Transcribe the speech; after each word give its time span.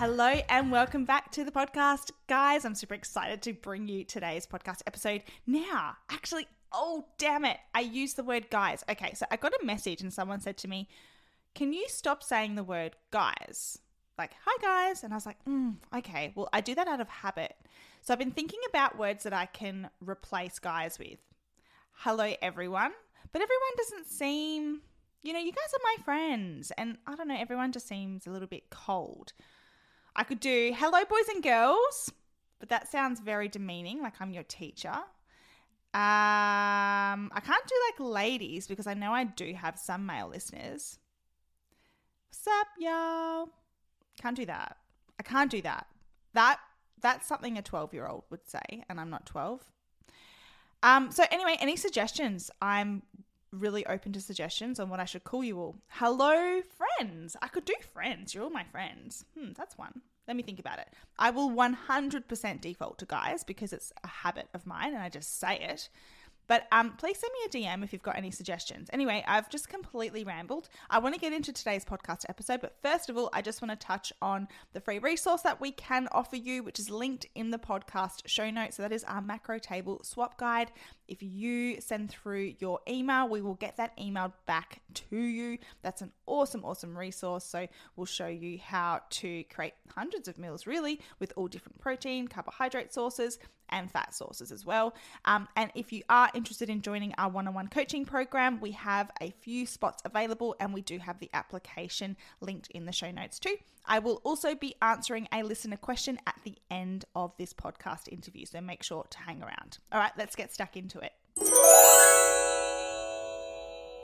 Hello 0.00 0.40
and 0.48 0.72
welcome 0.72 1.04
back 1.04 1.30
to 1.32 1.44
the 1.44 1.50
podcast. 1.50 2.10
Guys, 2.26 2.64
I'm 2.64 2.74
super 2.74 2.94
excited 2.94 3.42
to 3.42 3.52
bring 3.52 3.86
you 3.86 4.02
today's 4.02 4.46
podcast 4.46 4.80
episode. 4.86 5.22
Now, 5.46 5.94
actually, 6.08 6.46
oh, 6.72 7.04
damn 7.18 7.44
it. 7.44 7.58
I 7.74 7.80
used 7.80 8.16
the 8.16 8.24
word 8.24 8.48
guys. 8.48 8.82
Okay, 8.88 9.12
so 9.12 9.26
I 9.30 9.36
got 9.36 9.52
a 9.52 9.66
message 9.66 10.00
and 10.00 10.10
someone 10.10 10.40
said 10.40 10.56
to 10.56 10.68
me, 10.68 10.88
Can 11.54 11.74
you 11.74 11.84
stop 11.86 12.22
saying 12.22 12.54
the 12.54 12.64
word 12.64 12.96
guys? 13.10 13.78
Like, 14.16 14.30
hi 14.42 14.56
guys. 14.62 15.04
And 15.04 15.12
I 15.12 15.16
was 15.18 15.26
like, 15.26 15.44
mm, 15.44 15.74
okay, 15.94 16.32
well, 16.34 16.48
I 16.50 16.62
do 16.62 16.74
that 16.76 16.88
out 16.88 17.02
of 17.02 17.08
habit. 17.10 17.54
So 18.00 18.14
I've 18.14 18.18
been 18.18 18.30
thinking 18.30 18.60
about 18.70 18.98
words 18.98 19.24
that 19.24 19.34
I 19.34 19.44
can 19.44 19.90
replace 20.00 20.58
guys 20.58 20.98
with. 20.98 21.18
Hello, 21.92 22.32
everyone. 22.40 22.92
But 23.34 23.42
everyone 23.42 23.76
doesn't 23.76 24.06
seem, 24.06 24.80
you 25.22 25.34
know, 25.34 25.40
you 25.40 25.52
guys 25.52 25.74
are 25.74 25.94
my 25.94 26.02
friends. 26.02 26.72
And 26.78 26.96
I 27.06 27.16
don't 27.16 27.28
know, 27.28 27.36
everyone 27.38 27.72
just 27.72 27.86
seems 27.86 28.26
a 28.26 28.30
little 28.30 28.48
bit 28.48 28.70
cold. 28.70 29.34
I 30.20 30.22
could 30.22 30.40
do 30.40 30.74
hello, 30.76 30.98
boys 31.08 31.28
and 31.34 31.42
girls, 31.42 32.12
but 32.58 32.68
that 32.68 32.92
sounds 32.92 33.20
very 33.20 33.48
demeaning, 33.48 34.02
like 34.02 34.20
I'm 34.20 34.32
your 34.32 34.42
teacher. 34.42 34.92
Um, 35.94 37.30
I 37.32 37.40
can't 37.42 37.66
do 37.66 37.74
like 37.88 38.12
ladies 38.12 38.66
because 38.66 38.86
I 38.86 38.92
know 38.92 39.14
I 39.14 39.24
do 39.24 39.54
have 39.54 39.78
some 39.78 40.04
male 40.04 40.28
listeners. 40.28 40.98
What's 42.28 42.46
up, 42.46 42.66
y'all? 42.78 43.48
Can't 44.20 44.36
do 44.36 44.44
that. 44.44 44.76
I 45.18 45.22
can't 45.22 45.50
do 45.50 45.62
that. 45.62 45.86
That 46.34 46.60
that's 47.00 47.26
something 47.26 47.56
a 47.56 47.62
12 47.62 47.94
year 47.94 48.06
old 48.06 48.24
would 48.28 48.46
say, 48.46 48.84
and 48.90 49.00
I'm 49.00 49.08
not 49.08 49.24
12. 49.24 49.64
Um, 50.82 51.10
so 51.12 51.24
anyway, 51.30 51.56
any 51.60 51.76
suggestions? 51.76 52.50
I'm 52.60 53.04
really 53.52 53.84
open 53.86 54.12
to 54.12 54.20
suggestions 54.20 54.78
on 54.78 54.88
what 54.88 55.00
I 55.00 55.04
should 55.04 55.24
call 55.24 55.42
you 55.42 55.58
all. 55.58 55.76
Hello, 55.88 56.60
friends. 56.62 57.36
I 57.42 57.48
could 57.48 57.64
do 57.64 57.74
friends. 57.92 58.34
You're 58.34 58.44
all 58.44 58.50
my 58.50 58.64
friends. 58.64 59.24
Hmm, 59.38 59.52
that's 59.56 59.76
one. 59.76 60.02
Let 60.28 60.36
me 60.36 60.42
think 60.42 60.60
about 60.60 60.78
it. 60.78 60.88
I 61.18 61.30
will 61.30 61.50
100% 61.50 62.60
default 62.60 62.98
to 62.98 63.06
guys 63.06 63.42
because 63.42 63.72
it's 63.72 63.92
a 64.04 64.08
habit 64.08 64.48
of 64.54 64.66
mine 64.66 64.94
and 64.94 65.02
I 65.02 65.08
just 65.08 65.40
say 65.40 65.58
it. 65.58 65.88
But 66.50 66.66
um, 66.72 66.94
please 66.96 67.16
send 67.16 67.30
me 67.32 67.46
a 67.46 67.70
DM 67.70 67.84
if 67.84 67.92
you've 67.92 68.02
got 68.02 68.16
any 68.16 68.32
suggestions. 68.32 68.90
Anyway, 68.92 69.22
I've 69.28 69.48
just 69.48 69.68
completely 69.68 70.24
rambled. 70.24 70.68
I 70.90 70.98
want 70.98 71.14
to 71.14 71.20
get 71.20 71.32
into 71.32 71.52
today's 71.52 71.84
podcast 71.84 72.24
episode, 72.28 72.60
but 72.60 72.74
first 72.82 73.08
of 73.08 73.16
all, 73.16 73.30
I 73.32 73.40
just 73.40 73.62
want 73.62 73.70
to 73.70 73.86
touch 73.86 74.12
on 74.20 74.48
the 74.72 74.80
free 74.80 74.98
resource 74.98 75.42
that 75.42 75.60
we 75.60 75.70
can 75.70 76.08
offer 76.10 76.34
you, 76.34 76.64
which 76.64 76.80
is 76.80 76.90
linked 76.90 77.24
in 77.36 77.52
the 77.52 77.58
podcast 77.58 78.22
show 78.26 78.50
notes. 78.50 78.78
So 78.78 78.82
that 78.82 78.90
is 78.90 79.04
our 79.04 79.22
macro 79.22 79.60
table 79.60 80.00
swap 80.02 80.38
guide. 80.38 80.72
If 81.06 81.22
you 81.22 81.80
send 81.80 82.10
through 82.10 82.54
your 82.58 82.80
email, 82.88 83.28
we 83.28 83.42
will 83.42 83.54
get 83.54 83.76
that 83.76 83.96
emailed 83.96 84.32
back 84.46 84.80
to 84.94 85.16
you. 85.16 85.56
That's 85.82 86.02
an 86.02 86.10
awesome, 86.26 86.64
awesome 86.64 86.98
resource. 86.98 87.44
So 87.44 87.68
we'll 87.94 88.06
show 88.06 88.26
you 88.26 88.58
how 88.58 89.02
to 89.10 89.44
create 89.54 89.74
hundreds 89.94 90.26
of 90.26 90.36
meals 90.36 90.66
really 90.66 91.00
with 91.20 91.32
all 91.36 91.46
different 91.46 91.80
protein, 91.80 92.26
carbohydrate 92.26 92.92
sources, 92.92 93.38
and 93.70 93.90
fat 93.90 94.14
sources 94.14 94.52
as 94.52 94.64
well. 94.64 94.94
Um, 95.24 95.48
and 95.56 95.70
if 95.74 95.92
you 95.92 96.02
are 96.08 96.30
interested 96.34 96.68
in 96.68 96.82
joining 96.82 97.14
our 97.18 97.30
one 97.30 97.48
on 97.48 97.54
one 97.54 97.68
coaching 97.68 98.04
program, 98.04 98.60
we 98.60 98.72
have 98.72 99.10
a 99.20 99.30
few 99.30 99.66
spots 99.66 100.02
available 100.04 100.56
and 100.60 100.74
we 100.74 100.82
do 100.82 100.98
have 100.98 101.18
the 101.18 101.30
application 101.34 102.16
linked 102.40 102.70
in 102.70 102.86
the 102.86 102.92
show 102.92 103.10
notes 103.10 103.38
too. 103.38 103.56
I 103.86 103.98
will 103.98 104.20
also 104.24 104.54
be 104.54 104.74
answering 104.82 105.28
a 105.32 105.42
listener 105.42 105.76
question 105.76 106.18
at 106.26 106.36
the 106.44 106.56
end 106.70 107.04
of 107.14 107.36
this 107.38 107.52
podcast 107.52 108.08
interview, 108.08 108.46
so 108.46 108.60
make 108.60 108.82
sure 108.82 109.06
to 109.10 109.18
hang 109.18 109.42
around. 109.42 109.78
All 109.90 110.00
right, 110.00 110.12
let's 110.16 110.36
get 110.36 110.52
stuck 110.52 110.76
into 110.76 110.98
it. 111.00 111.12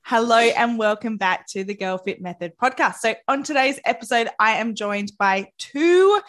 Hello 0.08 0.38
and 0.38 0.78
welcome 0.78 1.16
back 1.16 1.48
to 1.48 1.64
the 1.64 1.74
Girl 1.74 1.98
Fit 1.98 2.22
Method 2.22 2.52
podcast. 2.62 2.98
So, 2.98 3.16
on 3.26 3.42
today's 3.42 3.80
episode, 3.84 4.28
I 4.38 4.52
am 4.58 4.76
joined 4.76 5.10
by 5.18 5.48
two 5.58 6.20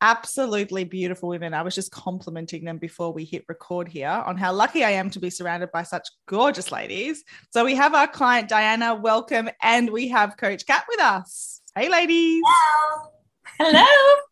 absolutely 0.00 0.84
beautiful 0.84 1.28
women. 1.28 1.52
I 1.52 1.60
was 1.60 1.74
just 1.74 1.92
complimenting 1.92 2.64
them 2.64 2.78
before 2.78 3.12
we 3.12 3.26
hit 3.26 3.44
record 3.46 3.88
here 3.88 4.08
on 4.08 4.38
how 4.38 4.54
lucky 4.54 4.84
I 4.84 4.92
am 4.92 5.10
to 5.10 5.20
be 5.20 5.28
surrounded 5.28 5.70
by 5.70 5.82
such 5.82 6.08
gorgeous 6.26 6.72
ladies. 6.72 7.24
So, 7.50 7.62
we 7.62 7.74
have 7.74 7.92
our 7.92 8.08
client 8.08 8.48
Diana, 8.48 8.94
welcome, 8.94 9.50
and 9.60 9.90
we 9.90 10.08
have 10.08 10.38
Coach 10.38 10.64
Kat 10.64 10.86
with 10.88 11.00
us. 11.00 11.60
Hey, 11.74 11.90
ladies. 11.90 12.42
Hello. 12.46 13.10
Hello. 13.58 14.22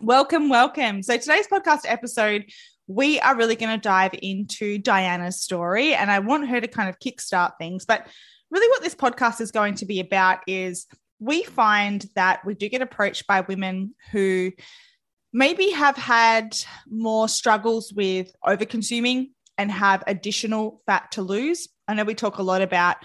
Welcome, 0.00 0.48
welcome. 0.48 1.02
So, 1.02 1.16
today's 1.16 1.48
podcast 1.48 1.80
episode, 1.84 2.44
we 2.88 3.20
are 3.20 3.36
really 3.36 3.54
going 3.54 3.78
to 3.78 3.80
dive 3.80 4.14
into 4.22 4.78
Diana's 4.78 5.40
story 5.40 5.94
and 5.94 6.10
I 6.10 6.18
want 6.20 6.48
her 6.48 6.60
to 6.60 6.66
kind 6.66 6.88
of 6.88 6.98
kickstart 6.98 7.52
things. 7.58 7.84
But 7.84 8.06
really, 8.50 8.68
what 8.70 8.82
this 8.82 8.94
podcast 8.94 9.40
is 9.40 9.52
going 9.52 9.74
to 9.76 9.86
be 9.86 10.00
about 10.00 10.40
is 10.46 10.86
we 11.20 11.42
find 11.42 12.06
that 12.14 12.44
we 12.44 12.54
do 12.54 12.68
get 12.68 12.80
approached 12.80 13.26
by 13.26 13.42
women 13.42 13.94
who 14.10 14.52
maybe 15.32 15.70
have 15.70 15.96
had 15.96 16.56
more 16.88 17.28
struggles 17.28 17.92
with 17.92 18.32
over 18.44 18.64
consuming 18.64 19.32
and 19.58 19.70
have 19.70 20.02
additional 20.06 20.80
fat 20.86 21.12
to 21.12 21.22
lose. 21.22 21.68
I 21.86 21.94
know 21.94 22.04
we 22.04 22.14
talk 22.14 22.38
a 22.38 22.42
lot 22.42 22.62
about 22.62 22.96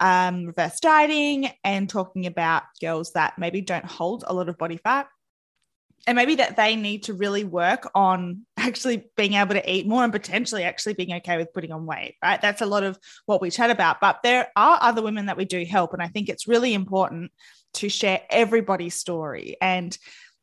um, 0.00 0.46
reverse 0.46 0.80
dieting 0.80 1.50
and 1.62 1.88
talking 1.88 2.26
about 2.26 2.62
girls 2.80 3.12
that 3.12 3.38
maybe 3.38 3.60
don't 3.60 3.84
hold 3.84 4.24
a 4.26 4.32
lot 4.32 4.48
of 4.48 4.56
body 4.56 4.78
fat 4.78 5.08
and 6.06 6.16
maybe 6.16 6.36
that 6.36 6.56
they 6.56 6.76
need 6.76 7.04
to 7.04 7.14
really 7.14 7.44
work 7.44 7.90
on 7.94 8.46
actually 8.66 9.08
being 9.16 9.34
able 9.34 9.54
to 9.54 9.70
eat 9.70 9.86
more 9.86 10.04
and 10.04 10.12
potentially 10.12 10.64
actually 10.64 10.94
being 10.94 11.14
okay 11.14 11.36
with 11.36 11.52
putting 11.52 11.72
on 11.72 11.86
weight, 11.86 12.16
right? 12.22 12.40
That's 12.40 12.62
a 12.62 12.66
lot 12.66 12.82
of 12.82 12.98
what 13.26 13.40
we 13.40 13.50
chat 13.50 13.70
about. 13.70 14.00
But 14.00 14.20
there 14.22 14.48
are 14.56 14.78
other 14.80 15.02
women 15.02 15.26
that 15.26 15.36
we 15.36 15.44
do 15.44 15.64
help. 15.64 15.92
And 15.92 16.02
I 16.02 16.08
think 16.08 16.28
it's 16.28 16.48
really 16.48 16.74
important 16.74 17.32
to 17.74 17.88
share 17.88 18.20
everybody's 18.30 18.94
story. 18.94 19.56
And 19.60 19.96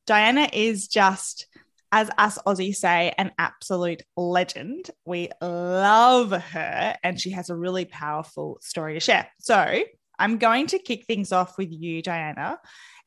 Diana 0.05 0.49
is 0.51 0.87
just, 0.87 1.47
as 1.91 2.09
us 2.17 2.39
Aussies 2.45 2.75
say, 2.75 3.13
an 3.17 3.31
absolute 3.37 4.03
legend. 4.17 4.89
We 5.05 5.29
love 5.41 6.31
her 6.31 6.95
and 7.03 7.19
she 7.19 7.31
has 7.31 7.49
a 7.49 7.55
really 7.55 7.85
powerful 7.85 8.57
story 8.61 8.95
to 8.95 8.99
share. 8.99 9.27
So 9.39 9.83
I'm 10.17 10.37
going 10.37 10.67
to 10.67 10.79
kick 10.79 11.05
things 11.05 11.31
off 11.31 11.57
with 11.57 11.71
you, 11.71 12.01
Diana 12.01 12.59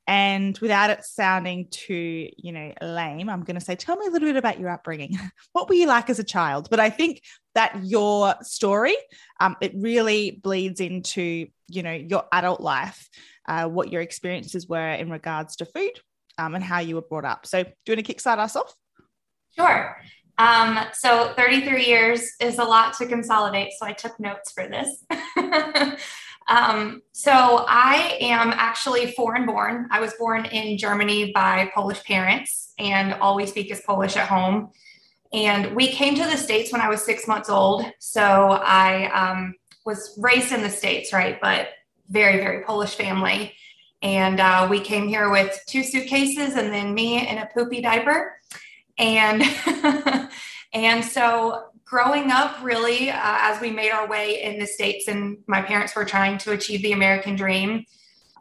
and 0.06 0.56
without 0.58 0.90
it 0.90 1.04
sounding 1.04 1.66
too, 1.70 2.28
you 2.36 2.52
know, 2.52 2.72
lame, 2.80 3.28
I'm 3.28 3.42
going 3.42 3.58
to 3.58 3.64
say, 3.64 3.74
tell 3.74 3.96
me 3.96 4.06
a 4.06 4.10
little 4.10 4.28
bit 4.28 4.36
about 4.36 4.60
your 4.60 4.70
upbringing. 4.70 5.18
what 5.52 5.68
were 5.68 5.74
you 5.74 5.86
like 5.86 6.08
as 6.10 6.18
a 6.18 6.24
child? 6.24 6.68
But 6.70 6.80
I 6.80 6.90
think 6.90 7.22
that 7.54 7.84
your 7.84 8.34
story, 8.42 8.96
um, 9.40 9.56
it 9.60 9.72
really 9.74 10.40
bleeds 10.42 10.80
into, 10.80 11.48
you 11.68 11.82
know, 11.82 11.92
your 11.92 12.24
adult 12.32 12.60
life, 12.60 13.08
uh, 13.48 13.66
what 13.66 13.90
your 13.90 14.02
experiences 14.02 14.68
were 14.68 14.92
in 14.92 15.10
regards 15.10 15.56
to 15.56 15.64
food 15.64 15.92
um, 16.38 16.54
and 16.54 16.62
how 16.62 16.78
you 16.78 16.94
were 16.94 17.02
brought 17.02 17.24
up. 17.24 17.46
So, 17.46 17.64
do 17.64 17.70
you 17.86 17.96
want 17.96 18.06
to 18.06 18.14
kickstart 18.14 18.38
us 18.38 18.54
off? 18.54 18.74
Sure. 19.56 19.96
Um, 20.38 20.78
so 20.92 21.32
33 21.34 21.86
years 21.86 22.30
is 22.40 22.58
a 22.58 22.64
lot 22.64 22.94
to 22.98 23.06
consolidate. 23.06 23.72
So 23.78 23.86
I 23.86 23.92
took 23.94 24.20
notes 24.20 24.52
for 24.52 24.68
this. 24.68 25.02
Um, 26.48 27.02
so 27.12 27.64
I 27.68 28.18
am 28.20 28.50
actually 28.50 29.12
foreign 29.12 29.46
born. 29.46 29.88
I 29.90 30.00
was 30.00 30.14
born 30.14 30.44
in 30.46 30.78
Germany 30.78 31.32
by 31.32 31.70
Polish 31.74 32.02
parents 32.04 32.72
and 32.78 33.14
all 33.14 33.36
we 33.36 33.46
speak 33.46 33.70
is 33.70 33.80
Polish 33.80 34.16
at 34.16 34.28
home. 34.28 34.70
And 35.32 35.74
we 35.74 35.88
came 35.88 36.14
to 36.14 36.24
the 36.24 36.36
States 36.36 36.72
when 36.72 36.80
I 36.80 36.88
was 36.88 37.04
six 37.04 37.26
months 37.26 37.50
old. 37.50 37.84
So 37.98 38.22
I 38.22 39.10
um, 39.10 39.54
was 39.84 40.16
raised 40.18 40.52
in 40.52 40.62
the 40.62 40.70
States, 40.70 41.12
right? 41.12 41.40
But 41.40 41.68
very, 42.08 42.38
very 42.38 42.62
Polish 42.62 42.94
family. 42.94 43.54
And 44.02 44.38
uh, 44.38 44.68
we 44.70 44.80
came 44.80 45.08
here 45.08 45.30
with 45.30 45.58
two 45.66 45.82
suitcases 45.82 46.54
and 46.54 46.72
then 46.72 46.94
me 46.94 47.26
in 47.26 47.38
a 47.38 47.48
poopy 47.52 47.80
diaper. 47.80 48.38
And 48.98 49.42
and 50.72 51.04
so 51.04 51.64
growing 51.86 52.32
up, 52.32 52.56
really, 52.62 53.10
uh, 53.10 53.16
as 53.22 53.60
we 53.60 53.70
made 53.70 53.90
our 53.90 54.06
way 54.06 54.42
in 54.42 54.58
the 54.58 54.66
States 54.66 55.08
and 55.08 55.38
my 55.46 55.62
parents 55.62 55.94
were 55.94 56.04
trying 56.04 56.36
to 56.36 56.52
achieve 56.52 56.82
the 56.82 56.92
American 56.92 57.36
dream, 57.36 57.86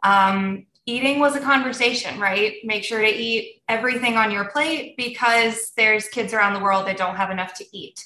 um, 0.02 0.66
eating 0.84 1.20
was 1.20 1.36
a 1.36 1.40
conversation, 1.40 2.20
right? 2.20 2.56
Make 2.64 2.84
sure 2.84 3.00
to 3.00 3.08
eat 3.08 3.62
everything 3.68 4.16
on 4.16 4.30
your 4.30 4.46
plate 4.46 4.96
because 4.96 5.70
there's 5.76 6.08
kids 6.08 6.34
around 6.34 6.54
the 6.54 6.60
world 6.60 6.86
that 6.86 6.96
don't 6.96 7.16
have 7.16 7.30
enough 7.30 7.54
to 7.54 7.64
eat. 7.72 8.04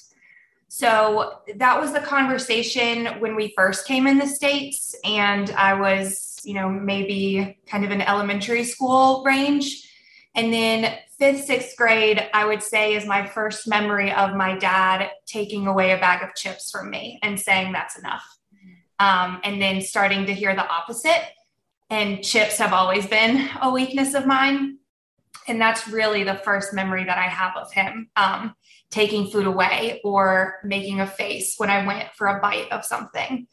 So 0.67 1.39
that 1.57 1.81
was 1.81 1.91
the 1.91 1.99
conversation 1.99 3.19
when 3.19 3.35
we 3.35 3.53
first 3.57 3.85
came 3.85 4.07
in 4.07 4.17
the 4.17 4.27
States. 4.27 4.95
And 5.03 5.49
I 5.51 5.73
was, 5.73 6.39
you 6.43 6.53
know, 6.53 6.69
maybe 6.69 7.59
kind 7.67 7.83
of 7.83 7.91
an 7.91 8.01
elementary 8.01 8.63
school 8.63 9.23
range. 9.23 9.90
And 10.35 10.53
then 10.53 10.97
fifth, 11.19 11.45
sixth 11.45 11.75
grade, 11.77 12.29
I 12.33 12.45
would 12.45 12.63
say 12.63 12.95
is 12.95 13.05
my 13.05 13.27
first 13.27 13.67
memory 13.67 14.11
of 14.11 14.35
my 14.35 14.57
dad 14.57 15.11
taking 15.25 15.67
away 15.67 15.91
a 15.91 15.97
bag 15.97 16.23
of 16.23 16.35
chips 16.35 16.71
from 16.71 16.89
me 16.89 17.19
and 17.21 17.39
saying 17.39 17.73
that's 17.73 17.97
enough. 17.97 18.23
Um, 18.99 19.41
and 19.43 19.61
then 19.61 19.81
starting 19.81 20.25
to 20.27 20.33
hear 20.33 20.55
the 20.55 20.67
opposite. 20.67 21.21
And 21.89 22.23
chips 22.23 22.57
have 22.59 22.71
always 22.71 23.05
been 23.07 23.49
a 23.61 23.69
weakness 23.69 24.13
of 24.13 24.25
mine. 24.25 24.77
And 25.47 25.59
that's 25.59 25.87
really 25.87 26.23
the 26.23 26.35
first 26.35 26.73
memory 26.73 27.03
that 27.03 27.17
I 27.17 27.27
have 27.27 27.57
of 27.57 27.73
him 27.73 28.09
um, 28.15 28.55
taking 28.89 29.27
food 29.27 29.47
away 29.47 29.99
or 30.05 30.59
making 30.63 31.01
a 31.01 31.07
face 31.07 31.55
when 31.57 31.69
I 31.69 31.85
went 31.85 32.09
for 32.13 32.27
a 32.27 32.39
bite 32.39 32.71
of 32.71 32.85
something. 32.85 33.47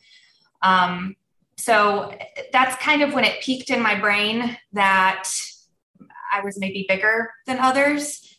Um, 0.63 1.17
so 1.57 2.15
that's 2.53 2.77
kind 2.77 3.03
of 3.03 3.15
when 3.15 3.25
it 3.25 3.43
peaked 3.43 3.71
in 3.71 3.83
my 3.83 3.99
brain 3.99 4.57
that 4.75 5.29
I 6.33 6.41
was 6.41 6.59
maybe 6.59 6.87
bigger 6.89 7.31
than 7.47 7.59
others. 7.59 8.37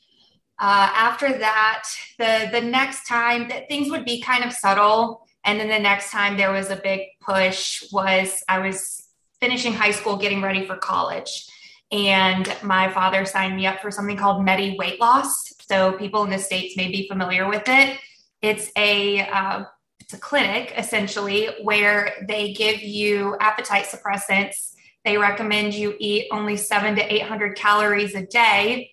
Uh, 0.59 0.89
after 0.93 1.37
that, 1.37 1.83
the 2.17 2.49
the 2.51 2.61
next 2.61 3.07
time 3.07 3.47
that 3.49 3.69
things 3.69 3.89
would 3.89 4.03
be 4.05 4.21
kind 4.21 4.43
of 4.43 4.51
subtle, 4.51 5.25
and 5.45 5.59
then 5.59 5.69
the 5.69 5.79
next 5.79 6.11
time 6.11 6.35
there 6.35 6.51
was 6.51 6.69
a 6.69 6.75
big 6.75 7.01
push 7.21 7.83
was 7.91 8.43
I 8.49 8.59
was 8.59 9.07
finishing 9.39 9.73
high 9.73 9.91
school, 9.91 10.17
getting 10.17 10.41
ready 10.41 10.65
for 10.65 10.75
college, 10.75 11.47
and 11.91 12.53
my 12.61 12.91
father 12.91 13.25
signed 13.25 13.55
me 13.55 13.67
up 13.67 13.81
for 13.81 13.89
something 13.89 14.17
called 14.17 14.43
Medi 14.43 14.75
Weight 14.77 14.99
Loss. 14.99 15.53
So 15.61 15.93
people 15.93 16.23
in 16.23 16.29
the 16.29 16.39
states 16.39 16.75
may 16.75 16.89
be 16.89 17.07
familiar 17.07 17.47
with 17.47 17.63
it. 17.67 17.97
It's 18.41 18.69
a 18.75 19.21
uh, 19.21 19.63
it's 20.01 20.13
a 20.13 20.19
clinic 20.19 20.73
essentially 20.75 21.49
where 21.63 22.25
they 22.27 22.51
give 22.53 22.81
you 22.81 23.37
appetite 23.39 23.85
suppressants 23.85 24.68
they 25.05 25.17
recommend 25.17 25.73
you 25.73 25.95
eat 25.99 26.27
only 26.31 26.57
seven 26.57 26.95
to 26.95 27.13
800 27.13 27.55
calories 27.55 28.15
a 28.15 28.25
day, 28.25 28.91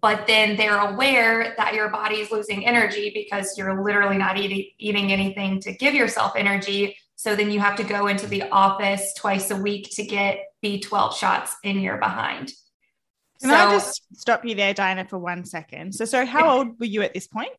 but 0.00 0.26
then 0.26 0.56
they're 0.56 0.78
aware 0.78 1.54
that 1.56 1.74
your 1.74 1.88
body 1.88 2.16
is 2.16 2.30
losing 2.30 2.64
energy 2.66 3.10
because 3.12 3.58
you're 3.58 3.82
literally 3.82 4.18
not 4.18 4.38
eating, 4.38 4.70
eating 4.78 5.12
anything 5.12 5.60
to 5.60 5.72
give 5.72 5.94
yourself 5.94 6.32
energy. 6.36 6.96
So 7.16 7.34
then 7.34 7.50
you 7.50 7.58
have 7.58 7.76
to 7.76 7.84
go 7.84 8.06
into 8.06 8.28
the 8.28 8.44
office 8.50 9.12
twice 9.16 9.50
a 9.50 9.56
week 9.56 9.88
to 9.92 10.04
get 10.04 10.44
B12 10.64 11.14
shots 11.14 11.56
in 11.64 11.80
your 11.80 11.98
behind. 11.98 12.52
Can 13.40 13.50
so, 13.50 13.56
I 13.56 13.70
just 13.72 14.02
stop 14.14 14.44
you 14.44 14.54
there, 14.54 14.74
Diana, 14.74 15.04
for 15.04 15.18
one 15.18 15.44
second? 15.44 15.94
So, 15.94 16.04
so 16.04 16.24
how 16.24 16.58
old 16.58 16.78
were 16.78 16.86
you 16.86 17.02
at 17.02 17.14
this 17.14 17.26
point? 17.26 17.50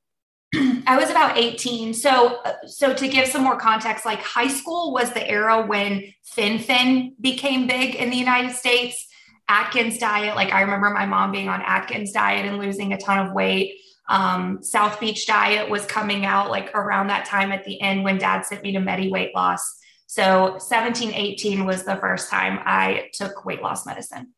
I 0.56 0.98
was 0.98 1.10
about 1.10 1.38
18. 1.38 1.94
So, 1.94 2.42
so 2.66 2.94
to 2.94 3.08
give 3.08 3.28
some 3.28 3.44
more 3.44 3.58
context, 3.58 4.06
like 4.06 4.22
high 4.22 4.48
school 4.48 4.92
was 4.94 5.12
the 5.14 5.28
era 5.28 5.66
when 5.66 6.14
Fen-Phen 6.24 7.14
became 7.22 7.68
big 7.68 7.96
in 7.96 8.10
the 8.10 8.18
United 8.18 8.56
States. 8.56 9.08
Atkins 9.48 9.98
diet, 9.98 10.36
like 10.36 10.52
I 10.54 10.62
remember 10.62 10.92
my 10.92 11.06
mom 11.06 11.32
being 11.32 11.50
on 11.50 11.62
Atkins 11.62 12.12
diet 12.12 12.46
and 12.46 12.60
losing 12.60 12.94
a 12.94 12.98
ton 12.98 13.26
of 13.26 13.34
weight. 13.34 13.74
Um, 14.08 14.64
South 14.64 15.00
Beach 15.00 15.28
diet 15.28 15.70
was 15.70 15.86
coming 15.86 16.26
out 16.26 16.50
like 16.50 16.74
around 16.76 17.08
that 17.08 17.26
time 17.26 17.52
at 17.52 17.64
the 17.64 17.80
end 17.82 18.04
when 18.04 18.18
dad 18.18 18.46
sent 18.46 18.64
me 18.64 18.72
to 18.74 18.80
Medi 18.80 19.12
weight 19.12 19.36
loss. 19.36 19.80
So 20.08 20.58
17, 20.60 21.14
18 21.14 21.66
was 21.66 21.84
the 21.84 21.96
first 21.98 22.30
time 22.30 22.60
I 22.66 23.10
took 23.14 23.46
weight 23.46 23.62
loss 23.62 23.86
medicine. 23.86 24.34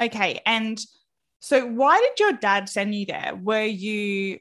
Okay. 0.00 0.40
And 0.44 0.80
so 1.40 1.66
why 1.66 2.00
did 2.00 2.18
your 2.18 2.32
dad 2.32 2.68
send 2.68 2.94
you 2.94 3.06
there? 3.06 3.38
Were 3.40 3.64
you 3.64 4.38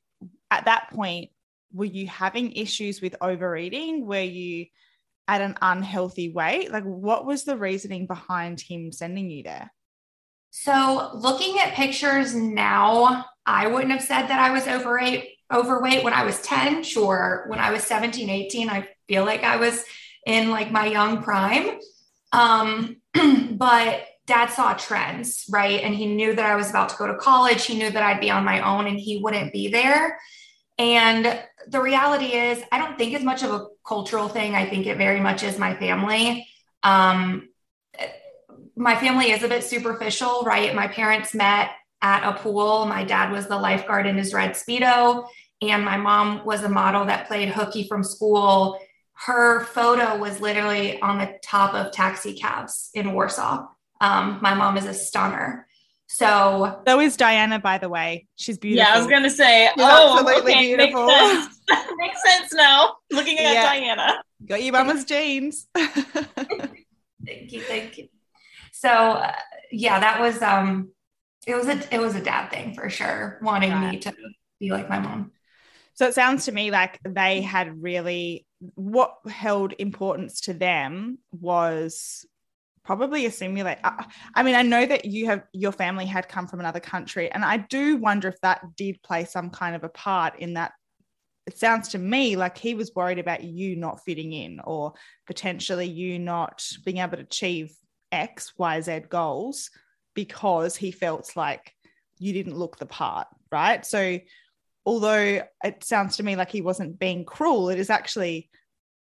at 0.51 0.65
that 0.65 0.89
point, 0.91 1.31
were 1.73 1.85
you 1.85 2.05
having 2.07 2.51
issues 2.51 3.01
with 3.01 3.15
overeating? 3.21 4.05
Were 4.05 4.21
you 4.21 4.67
at 5.27 5.41
an 5.41 5.57
unhealthy 5.61 6.29
weight? 6.29 6.71
Like, 6.71 6.83
what 6.83 7.25
was 7.25 7.45
the 7.45 7.57
reasoning 7.57 8.05
behind 8.05 8.59
him 8.59 8.91
sending 8.91 9.29
you 9.29 9.43
there? 9.43 9.73
So, 10.51 11.11
looking 11.13 11.57
at 11.59 11.73
pictures 11.73 12.35
now, 12.35 13.25
I 13.45 13.67
wouldn't 13.67 13.93
have 13.93 14.03
said 14.03 14.27
that 14.27 14.39
I 14.39 14.51
was 14.51 14.67
overweight. 14.67 15.29
Overweight 15.51 16.03
when 16.03 16.13
I 16.13 16.23
was 16.23 16.41
10, 16.41 16.83
sure. 16.83 17.45
When 17.47 17.59
I 17.59 17.71
was 17.71 17.83
17, 17.83 18.29
18, 18.29 18.69
I 18.69 18.87
feel 19.07 19.25
like 19.25 19.43
I 19.43 19.57
was 19.57 19.83
in 20.25 20.51
like 20.51 20.71
my 20.71 20.85
young 20.85 21.23
prime. 21.23 21.79
Um, 22.31 22.97
but 23.53 24.05
dad 24.27 24.47
saw 24.47 24.73
trends, 24.73 25.45
right? 25.49 25.81
And 25.81 25.95
he 25.95 26.05
knew 26.05 26.35
that 26.35 26.45
I 26.45 26.55
was 26.55 26.69
about 26.69 26.89
to 26.89 26.95
go 26.97 27.07
to 27.07 27.15
college. 27.15 27.65
He 27.65 27.77
knew 27.77 27.89
that 27.89 28.03
I'd 28.03 28.21
be 28.21 28.31
on 28.31 28.45
my 28.45 28.61
own 28.61 28.87
and 28.87 28.97
he 28.97 29.17
wouldn't 29.17 29.51
be 29.51 29.69
there. 29.69 30.19
And 30.81 31.39
the 31.67 31.79
reality 31.79 32.33
is, 32.33 32.63
I 32.71 32.79
don't 32.79 32.97
think 32.97 33.13
as 33.13 33.23
much 33.23 33.43
of 33.43 33.51
a 33.51 33.67
cultural 33.87 34.27
thing. 34.27 34.55
I 34.55 34.67
think 34.67 34.87
it 34.87 34.97
very 34.97 35.19
much 35.19 35.43
is 35.43 35.59
my 35.59 35.75
family. 35.75 36.47
Um, 36.81 37.49
my 38.75 38.95
family 38.95 39.29
is 39.29 39.43
a 39.43 39.47
bit 39.47 39.63
superficial, 39.63 40.41
right? 40.41 40.73
My 40.73 40.87
parents 40.87 41.35
met 41.35 41.69
at 42.01 42.27
a 42.27 42.33
pool. 42.33 42.87
My 42.87 43.03
dad 43.03 43.31
was 43.31 43.47
the 43.47 43.59
lifeguard 43.59 44.07
in 44.07 44.17
his 44.17 44.33
red 44.33 44.53
Speedo, 44.53 45.27
and 45.61 45.85
my 45.85 45.97
mom 45.97 46.43
was 46.45 46.63
a 46.63 46.69
model 46.69 47.05
that 47.05 47.27
played 47.27 47.49
hooky 47.49 47.87
from 47.87 48.03
school. 48.03 48.79
Her 49.13 49.65
photo 49.65 50.17
was 50.17 50.41
literally 50.41 50.99
on 50.99 51.19
the 51.19 51.37
top 51.43 51.75
of 51.75 51.91
taxi 51.91 52.33
cabs 52.33 52.89
in 52.95 53.13
Warsaw. 53.13 53.67
Um, 53.99 54.39
my 54.41 54.55
mom 54.55 54.77
is 54.77 54.85
a 54.85 54.95
stunner. 54.95 55.67
So 56.13 56.81
so 56.85 56.99
is 56.99 57.15
Diana, 57.15 57.57
by 57.57 57.77
the 57.77 57.87
way. 57.87 58.27
She's 58.35 58.57
beautiful. 58.57 58.85
Yeah, 58.85 58.95
I 58.95 58.99
was 58.99 59.07
gonna 59.07 59.29
say, 59.29 59.69
She's 59.73 59.85
oh, 59.87 60.41
okay, 60.41 60.59
beautiful. 60.59 61.05
makes 61.07 61.31
sense. 61.31 61.59
makes 61.97 62.23
sense 62.23 62.53
now. 62.53 62.95
Looking 63.11 63.37
at 63.37 63.53
yeah. 63.53 63.63
Diana, 63.63 64.23
got 64.45 64.61
you, 64.61 64.73
mama's 64.73 65.05
jeans. 65.05 65.67
thank 65.75 67.51
you, 67.51 67.61
thank 67.61 67.97
you. 67.97 68.09
So 68.73 68.89
uh, 68.89 69.33
yeah, 69.71 70.01
that 70.01 70.19
was 70.19 70.41
um, 70.41 70.89
it 71.47 71.55
was 71.55 71.67
a 71.67 71.95
it 71.95 72.01
was 72.01 72.15
a 72.15 72.21
dad 72.21 72.49
thing 72.49 72.73
for 72.73 72.89
sure, 72.89 73.39
wanting 73.41 73.71
right. 73.71 73.93
me 73.93 73.99
to 73.99 74.13
be 74.59 74.69
like 74.69 74.89
my 74.89 74.99
mom. 74.99 75.31
So 75.93 76.07
it 76.07 76.13
sounds 76.13 76.45
to 76.45 76.51
me 76.51 76.71
like 76.71 76.99
they 77.07 77.41
had 77.41 77.81
really 77.81 78.45
what 78.75 79.15
held 79.29 79.73
importance 79.79 80.41
to 80.41 80.53
them 80.53 81.19
was 81.31 82.25
probably 82.83 83.25
a 83.25 83.31
simulate. 83.31 83.77
I, 83.83 84.05
I 84.35 84.43
mean, 84.43 84.55
I 84.55 84.61
know 84.61 84.85
that 84.85 85.05
you 85.05 85.27
have 85.27 85.43
your 85.53 85.71
family 85.71 86.05
had 86.05 86.27
come 86.27 86.47
from 86.47 86.59
another 86.59 86.79
country, 86.79 87.31
and 87.31 87.45
I 87.45 87.57
do 87.57 87.97
wonder 87.97 88.27
if 88.27 88.39
that 88.41 88.75
did 88.75 89.01
play 89.03 89.25
some 89.25 89.49
kind 89.49 89.75
of 89.75 89.83
a 89.83 89.89
part 89.89 90.39
in 90.39 90.55
that. 90.55 90.73
It 91.47 91.57
sounds 91.57 91.89
to 91.89 91.97
me 91.97 92.35
like 92.35 92.57
he 92.57 92.75
was 92.75 92.91
worried 92.95 93.17
about 93.17 93.43
you 93.43 93.75
not 93.75 94.03
fitting 94.05 94.31
in, 94.31 94.59
or 94.63 94.93
potentially 95.25 95.87
you 95.87 96.19
not 96.19 96.63
being 96.85 96.97
able 96.97 97.17
to 97.17 97.23
achieve 97.23 97.73
X, 98.11 98.53
Y, 98.57 98.81
Z 98.81 98.99
goals 99.09 99.69
because 100.13 100.75
he 100.75 100.91
felt 100.91 101.35
like 101.35 101.73
you 102.19 102.33
didn't 102.33 102.57
look 102.57 102.77
the 102.77 102.85
part, 102.85 103.27
right? 103.51 103.85
So, 103.85 104.19
although 104.85 105.41
it 105.63 105.83
sounds 105.83 106.17
to 106.17 106.23
me 106.23 106.35
like 106.35 106.51
he 106.51 106.61
wasn't 106.61 106.99
being 106.99 107.25
cruel, 107.25 107.69
it 107.69 107.79
is 107.79 107.89
actually 107.89 108.49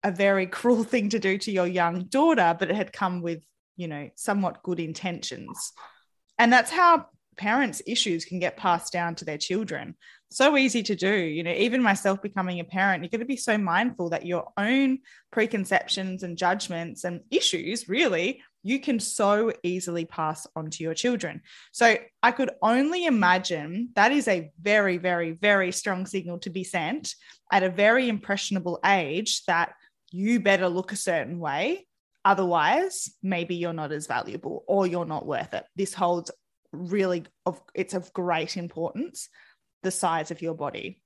a 0.03 0.11
very 0.11 0.47
cruel 0.57 0.83
thing 0.83 1.09
to 1.09 1.19
do 1.19 1.37
to 1.40 1.51
your 1.51 1.68
young 1.68 2.06
daughter, 2.06 2.56
but 2.57 2.69
it 2.69 2.75
had 2.75 2.94
come 2.94 3.21
with 3.21 3.44
you 3.75 3.87
know, 3.87 4.09
somewhat 4.15 4.63
good 4.63 4.79
intentions. 4.79 5.73
And 6.37 6.51
that's 6.51 6.71
how 6.71 7.07
parents' 7.37 7.81
issues 7.85 8.25
can 8.25 8.39
get 8.39 8.57
passed 8.57 8.94
down 8.94 9.15
to 9.15 9.25
their 9.25 9.37
children. 9.37 9.95
So 10.29 10.57
easy 10.57 10.83
to 10.83 10.95
do. 10.95 11.13
You 11.13 11.44
know, 11.44 11.51
even 11.51 11.81
myself 11.81 12.21
becoming 12.21 12.59
a 12.59 12.63
parent, 12.63 13.03
you're 13.03 13.09
going 13.09 13.19
to 13.19 13.25
be 13.25 13.37
so 13.37 13.57
mindful 13.57 14.09
that 14.09 14.25
your 14.25 14.51
own 14.57 14.99
preconceptions 15.31 16.23
and 16.23 16.37
judgments 16.37 17.03
and 17.03 17.21
issues 17.31 17.87
really 17.87 18.41
you 18.65 18.79
can 18.79 18.99
so 18.99 19.53
easily 19.61 20.05
pass 20.05 20.47
on 20.55 20.71
to 20.71 20.83
your 20.83 20.95
children. 20.95 21.39
So 21.71 21.97
I 22.23 22.31
could 22.31 22.49
only 22.63 23.05
imagine 23.05 23.89
that 23.94 24.11
is 24.11 24.27
a 24.27 24.49
very, 24.59 24.97
very, 24.97 25.33
very 25.33 25.71
strong 25.71 26.07
signal 26.07 26.39
to 26.39 26.49
be 26.49 26.63
sent 26.63 27.13
at 27.51 27.61
a 27.61 27.69
very 27.69 28.09
impressionable 28.09 28.79
age 28.83 29.44
that 29.45 29.73
you 30.11 30.39
better 30.39 30.67
look 30.67 30.91
a 30.91 30.95
certain 30.95 31.37
way 31.37 31.85
Otherwise, 32.25 33.11
maybe 33.21 33.55
you're 33.55 33.71
not 33.71 33.91
as 33.91 34.07
valuable 34.07 34.63
or 34.67 34.87
you're 34.87 35.05
not 35.05 35.27
worth 35.27 35.53
it. 35.53 35.63
This 35.75 35.94
holds 35.94 36.31
really 36.71 37.23
of 37.45 37.61
it's 37.73 37.94
of 37.94 38.11
great 38.11 38.57
importance 38.57 39.29
the 39.83 39.91
size 39.91 40.31
of 40.31 40.41
your 40.41 40.55
body. 40.55 41.01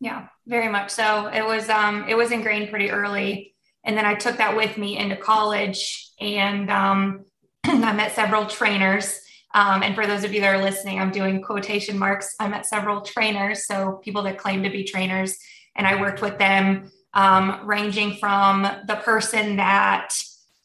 Yeah, 0.00 0.28
very 0.46 0.68
much 0.68 0.90
so. 0.90 1.26
It 1.26 1.44
was 1.44 1.68
um 1.68 2.06
it 2.08 2.16
was 2.16 2.32
ingrained 2.32 2.70
pretty 2.70 2.90
early 2.90 3.54
and 3.84 3.96
then 3.96 4.06
I 4.06 4.14
took 4.14 4.38
that 4.38 4.56
with 4.56 4.78
me 4.78 4.96
into 4.96 5.16
college 5.16 6.10
and 6.18 6.70
um 6.70 7.24
I 7.64 7.92
met 7.92 8.14
several 8.14 8.46
trainers 8.46 9.20
um, 9.52 9.82
and 9.82 9.96
for 9.96 10.06
those 10.06 10.22
of 10.22 10.32
you 10.32 10.40
that 10.42 10.54
are 10.54 10.62
listening, 10.62 11.00
I'm 11.00 11.10
doing 11.10 11.42
quotation 11.42 11.98
marks. 11.98 12.36
I 12.38 12.46
met 12.46 12.66
several 12.66 13.00
trainers, 13.00 13.66
so 13.66 14.00
people 14.04 14.22
that 14.22 14.38
claim 14.38 14.62
to 14.62 14.70
be 14.70 14.84
trainers, 14.84 15.36
and 15.74 15.88
I 15.88 16.00
worked 16.00 16.22
with 16.22 16.38
them 16.38 16.90
um, 17.14 17.60
ranging 17.64 18.16
from 18.16 18.62
the 18.62 18.96
person 19.04 19.56
that 19.56 20.14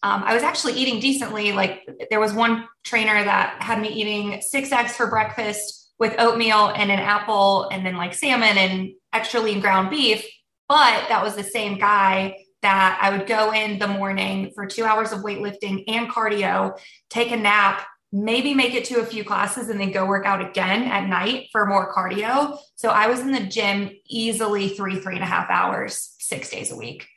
um, 0.04 0.24
I 0.24 0.34
was 0.34 0.44
actually 0.44 0.74
eating 0.74 1.00
decently. 1.00 1.52
Like 1.52 1.82
there 2.10 2.20
was 2.20 2.34
one 2.34 2.68
trainer 2.84 3.24
that 3.24 3.62
had 3.62 3.82
me 3.82 3.90
eating 3.90 4.42
six 4.42 4.72
eggs 4.72 4.96
for 4.96 5.08
breakfast 5.08 5.92
with 5.98 6.14
oatmeal 6.20 6.68
and 6.76 6.92
an 6.92 7.00
apple, 7.00 7.70
and 7.72 7.86
then 7.86 7.96
like 7.96 8.14
salmon 8.14 8.58
and 8.58 8.92
extra 9.14 9.40
lean 9.40 9.62
ground 9.62 9.90
beef. 9.90 10.26
But 10.68 11.08
that 11.10 11.24
was 11.24 11.36
the 11.36 11.44
same 11.44 11.80
guy 11.80 12.38
that 12.62 13.00
I 13.02 13.16
would 13.16 13.28
go 13.28 13.54
in 13.54 13.80
the 13.80 13.88
morning 13.88 14.52
for 14.56 14.66
two 14.66 14.84
hours 14.84 15.12
of 15.12 15.20
weightlifting 15.20 15.84
and 15.88 16.10
cardio, 16.10 16.78
take 17.10 17.32
a 17.32 17.38
nap, 17.38 17.86
maybe 18.16 18.54
make 18.54 18.74
it 18.74 18.86
to 18.86 19.02
a 19.02 19.06
few 19.06 19.26
classes 19.26 19.68
and 19.68 19.78
then 19.78 19.92
go 19.92 20.06
work 20.06 20.26
out 20.26 20.40
again 20.40 20.84
at 20.84 21.06
night 21.06 21.50
for 21.52 21.66
more 21.66 21.94
cardio. 21.94 22.58
So 22.76 22.88
I 22.88 23.08
was 23.08 23.20
in 23.20 23.34
the 23.34 23.42
gym 23.42 23.92
easily 24.08 24.70
three, 24.70 25.02
three 25.02 25.16
and 25.16 25.24
a 25.24 25.28
half 25.28 25.50
hours, 25.50 26.16
six 26.20 26.50
days 26.50 26.72
a 26.72 26.78
week. 26.78 27.10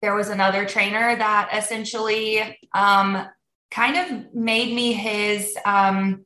There 0.00 0.14
was 0.14 0.28
another 0.28 0.64
trainer 0.64 1.16
that 1.16 1.50
essentially 1.52 2.56
um, 2.72 3.26
kind 3.72 3.96
of 3.96 4.32
made 4.32 4.72
me 4.72 4.92
his 4.92 5.56
um, 5.64 6.24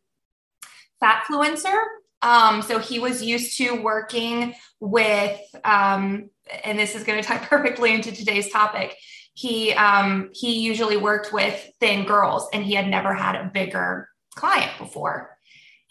fat 1.01 1.25
fluencer. 1.27 1.83
Um, 2.21 2.61
so 2.61 2.79
he 2.81 2.99
was 2.99 3.23
used 3.23 3.57
to 3.59 3.83
working 3.83 4.55
with, 4.79 5.41
um, 5.65 6.29
and 6.63 6.79
this 6.79 6.95
is 6.95 7.05
going 7.05 7.23
to 7.23 7.27
tie 7.27 7.39
perfectly 7.47 7.95
into 7.95 8.13
today's 8.13 8.53
topic 8.53 8.95
he 9.35 9.73
um, 9.73 10.31
he 10.33 10.61
usually 10.61 10.97
worked 10.97 11.33
with 11.33 11.71
thin 11.81 12.05
girls 12.05 12.49
and 12.53 12.65
he 12.65 12.75
had 12.75 12.89
never 12.89 13.15
had 13.15 13.35
a 13.35 13.51
bigger 13.53 14.09
client 14.35 14.71
before. 14.79 15.37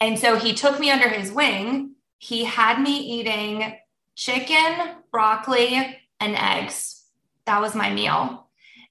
And 0.00 0.18
so 0.18 0.36
he 0.36 0.54
took 0.54 0.78
me 0.78 0.90
under 0.90 1.08
his 1.08 1.30
wing. 1.30 1.94
He 2.18 2.44
had 2.44 2.80
me 2.80 2.98
eating 2.98 3.76
chicken 4.14 4.96
broccoli 5.10 5.98
and 6.20 6.36
eggs. 6.36 7.04
That 7.46 7.60
was 7.60 7.74
my 7.74 7.92
meal. 7.92 8.48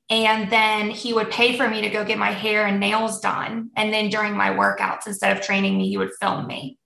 And 0.09 0.51
then 0.51 0.89
he 0.89 1.13
would 1.13 1.31
pay 1.31 1.55
for 1.55 1.69
me 1.69 1.81
to 1.81 1.89
go 1.89 2.03
get 2.03 2.17
my 2.17 2.31
hair 2.31 2.65
and 2.65 2.81
nails 2.81 3.21
done. 3.21 3.71
And 3.77 3.93
then 3.93 4.09
during 4.09 4.35
my 4.35 4.49
workouts 4.49 5.07
instead 5.07 5.35
of 5.35 5.43
training 5.43 5.77
me 5.77 5.89
he 5.89 5.97
would 5.97 6.11
film 6.19 6.47
me 6.47 6.77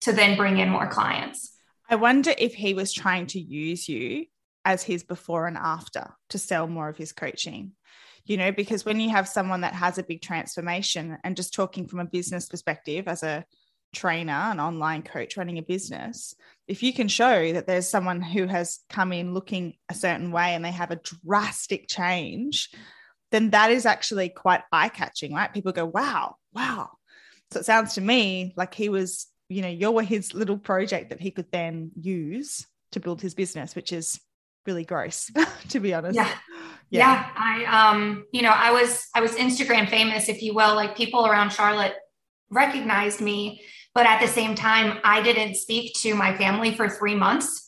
to 0.00 0.12
then 0.12 0.36
bring 0.36 0.58
in 0.58 0.68
more 0.68 0.88
clients. 0.88 1.52
I 1.88 1.94
wonder 1.94 2.34
if 2.36 2.54
he 2.54 2.74
was 2.74 2.92
trying 2.92 3.26
to 3.28 3.40
use 3.40 3.88
you 3.88 4.26
as 4.66 4.82
his 4.82 5.02
before 5.02 5.46
and 5.46 5.56
after 5.56 6.12
to 6.28 6.38
sell 6.38 6.66
more 6.66 6.88
of 6.88 6.96
his 6.96 7.12
coaching 7.12 7.72
you 8.26 8.36
know 8.36 8.52
because 8.52 8.84
when 8.84 9.00
you 9.00 9.08
have 9.08 9.28
someone 9.28 9.62
that 9.62 9.72
has 9.72 9.96
a 9.96 10.02
big 10.02 10.20
transformation 10.20 11.16
and 11.24 11.36
just 11.36 11.54
talking 11.54 11.86
from 11.86 12.00
a 12.00 12.04
business 12.04 12.48
perspective 12.48 13.08
as 13.08 13.22
a 13.22 13.44
trainer 13.94 14.32
an 14.32 14.60
online 14.60 15.02
coach 15.02 15.36
running 15.36 15.56
a 15.56 15.62
business 15.62 16.34
if 16.68 16.82
you 16.82 16.92
can 16.92 17.08
show 17.08 17.52
that 17.52 17.66
there's 17.66 17.88
someone 17.88 18.20
who 18.20 18.46
has 18.46 18.80
come 18.90 19.12
in 19.12 19.32
looking 19.32 19.74
a 19.88 19.94
certain 19.94 20.32
way 20.32 20.54
and 20.54 20.64
they 20.64 20.72
have 20.72 20.90
a 20.90 21.00
drastic 21.24 21.88
change 21.88 22.68
then 23.32 23.50
that 23.50 23.70
is 23.70 23.86
actually 23.86 24.28
quite 24.28 24.62
eye 24.72 24.88
catching 24.88 25.34
right? 25.34 25.52
People 25.52 25.72
go 25.72 25.86
wow 25.86 26.36
wow. 26.52 26.90
So 27.52 27.60
it 27.60 27.66
sounds 27.66 27.94
to 27.94 28.00
me 28.00 28.54
like 28.56 28.74
he 28.74 28.88
was 28.88 29.26
you 29.48 29.62
know 29.62 29.68
you 29.68 29.90
were 29.90 30.02
his 30.02 30.34
little 30.34 30.58
project 30.58 31.10
that 31.10 31.20
he 31.20 31.30
could 31.30 31.50
then 31.52 31.90
use 32.00 32.66
to 32.92 33.00
build 33.00 33.20
his 33.20 33.34
business 33.34 33.76
which 33.76 33.92
is 33.92 34.20
really 34.66 34.84
gross 34.84 35.30
to 35.68 35.80
be 35.80 35.94
honest 35.94 36.16
yeah. 36.16 36.30
yeah 36.90 37.00
yeah 37.00 37.30
i 37.36 37.90
um 37.90 38.24
you 38.32 38.42
know 38.42 38.52
i 38.54 38.70
was 38.70 39.08
i 39.14 39.20
was 39.20 39.32
instagram 39.32 39.88
famous 39.88 40.28
if 40.28 40.42
you 40.42 40.54
will 40.54 40.74
like 40.74 40.96
people 40.96 41.26
around 41.26 41.50
charlotte 41.50 41.94
recognized 42.50 43.20
me 43.20 43.60
but 43.94 44.06
at 44.06 44.20
the 44.20 44.28
same 44.28 44.54
time 44.54 44.98
i 45.04 45.22
didn't 45.22 45.54
speak 45.54 45.94
to 45.94 46.14
my 46.14 46.36
family 46.36 46.74
for 46.74 46.88
three 46.88 47.14
months 47.14 47.66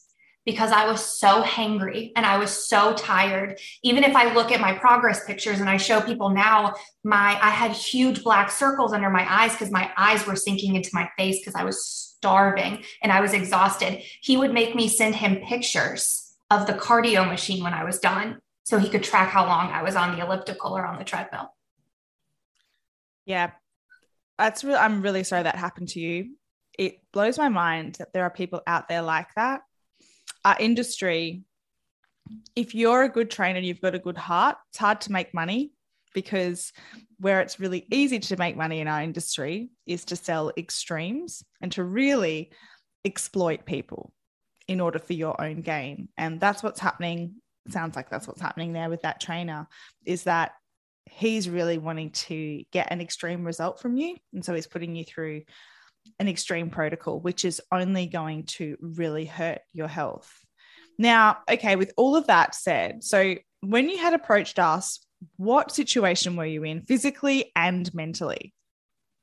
because 0.49 0.73
I 0.73 0.87
was 0.87 1.05
so 1.05 1.43
hangry 1.43 2.11
and 2.17 2.25
I 2.25 2.39
was 2.39 2.51
so 2.71 2.95
tired. 2.95 3.61
Even 3.83 4.03
if 4.03 4.17
I 4.17 4.33
look 4.33 4.51
at 4.51 4.63
my 4.63 4.73
progress 4.73 5.23
pictures 5.27 5.61
and 5.61 5.69
I 5.69 5.77
show 5.77 6.01
people 6.01 6.31
now, 6.31 6.73
my 7.05 7.39
I 7.43 7.51
had 7.51 7.73
huge 7.73 8.25
black 8.25 8.51
circles 8.51 8.95
under 8.95 9.11
my 9.11 9.27
eyes 9.31 9.53
because 9.53 9.71
my 9.71 9.91
eyes 9.99 10.27
were 10.27 10.37
sinking 10.37 10.75
into 10.75 10.89
my 10.95 11.07
face 11.19 11.39
because 11.39 11.55
I 11.55 11.65
was 11.65 11.85
starving 11.85 12.83
and 13.03 13.13
I 13.13 13.21
was 13.21 13.35
exhausted. 13.35 14.03
He 14.23 14.39
would 14.39 14.55
make 14.55 14.75
me 14.75 14.89
send 14.89 15.17
him 15.17 15.37
pictures 15.47 16.28
of 16.51 16.67
the 16.67 16.73
cardio 16.73 17.29
machine 17.29 17.63
when 17.63 17.75
I 17.75 17.85
was 17.85 17.99
done 17.99 18.41
so 18.65 18.79
he 18.79 18.89
could 18.89 19.03
track 19.03 19.31
how 19.31 19.47
long 19.47 19.71
I 19.71 19.83
was 19.83 19.97
on 19.97 20.17
the 20.17 20.25
elliptical 20.25 20.77
or 20.77 20.85
on 20.85 20.99
the 20.99 21.05
treadmill. 21.05 21.55
Yeah. 23.25 23.53
That's 24.39 24.63
really 24.63 24.79
I'm 24.79 25.03
really 25.03 25.25
sorry 25.25 25.43
that 25.43 25.57
happened 25.57 25.89
to 25.89 26.01
you. 26.01 26.35
It 26.79 27.01
blows 27.13 27.39
my 27.39 27.49
mind 27.49 27.97
that 27.99 28.13
there 28.13 28.25
are 28.25 28.31
people 28.31 28.63
out 28.67 28.89
there 28.89 29.03
like 29.03 29.29
that. 29.37 29.63
Our 30.45 30.57
industry, 30.61 31.43
if 32.55 32.75
you're 32.75 33.03
a 33.03 33.09
good 33.09 33.31
trainer 33.31 33.57
and 33.57 33.67
you've 33.67 33.81
got 33.81 33.95
a 33.95 33.99
good 33.99 34.17
heart, 34.17 34.57
it's 34.71 34.79
hard 34.79 35.01
to 35.03 35.13
make 35.13 35.35
money 35.35 35.73
because 36.15 36.73
where 37.19 37.41
it's 37.41 37.59
really 37.59 37.87
easy 37.91 38.19
to 38.19 38.37
make 38.37 38.57
money 38.57 38.81
in 38.81 38.89
our 38.89 39.03
industry 39.03 39.71
is 39.87 40.05
to 40.07 40.17
sell 40.17 40.53
extremes 40.57 41.43
and 41.61 41.73
to 41.73 41.83
really 41.83 42.51
exploit 43.05 43.67
people 43.67 44.13
in 44.69 44.81
order 44.81 44.99
for 44.99 45.15
your 45.15 45.41
own 45.41 45.63
gain. 45.63 46.09
And 46.17 46.39
that's 46.39 46.63
what's 46.63 46.79
happening. 46.79 47.37
Sounds 47.69 47.97
like 47.97 48.09
that's 48.09 48.29
what's 48.29 48.41
happening 48.41 48.73
there 48.73 48.91
with 48.91 49.03
that 49.03 49.21
trainer 49.21 49.67
is 50.07 50.25
that 50.25 50.53
he's 51.11 51.49
really 51.49 51.79
wanting 51.79 52.11
to 52.11 52.63
get 52.71 52.93
an 52.93 53.01
extreme 53.01 53.45
result 53.45 53.81
from 53.81 53.97
you. 53.97 54.17
And 54.33 54.45
so 54.45 54.55
he's 54.55 54.67
putting 54.67 54.95
you 54.95 55.05
through 55.05 55.43
an 56.19 56.29
extreme 56.29 56.71
protocol, 56.71 57.21
which 57.21 57.45
is 57.45 57.61
only 57.73 58.07
going 58.07 58.45
to 58.45 58.77
really 58.81 59.25
hurt 59.25 59.61
your 59.73 59.89
health. 59.89 60.33
Now, 60.99 61.39
okay, 61.51 61.77
with 61.77 61.93
all 61.97 62.17
of 62.17 62.27
that 62.27 62.55
said, 62.55 63.05
so 63.05 63.37
when 63.61 63.89
you 63.89 63.99
had 63.99 64.15
approached 64.15 64.59
us, 64.59 65.01
what 65.37 65.73
situation 65.73 66.37
were 66.37 66.47
you 66.47 66.65
in 66.65 66.83
physically 66.83 67.53
and 67.57 67.93
mentally? 67.95 68.55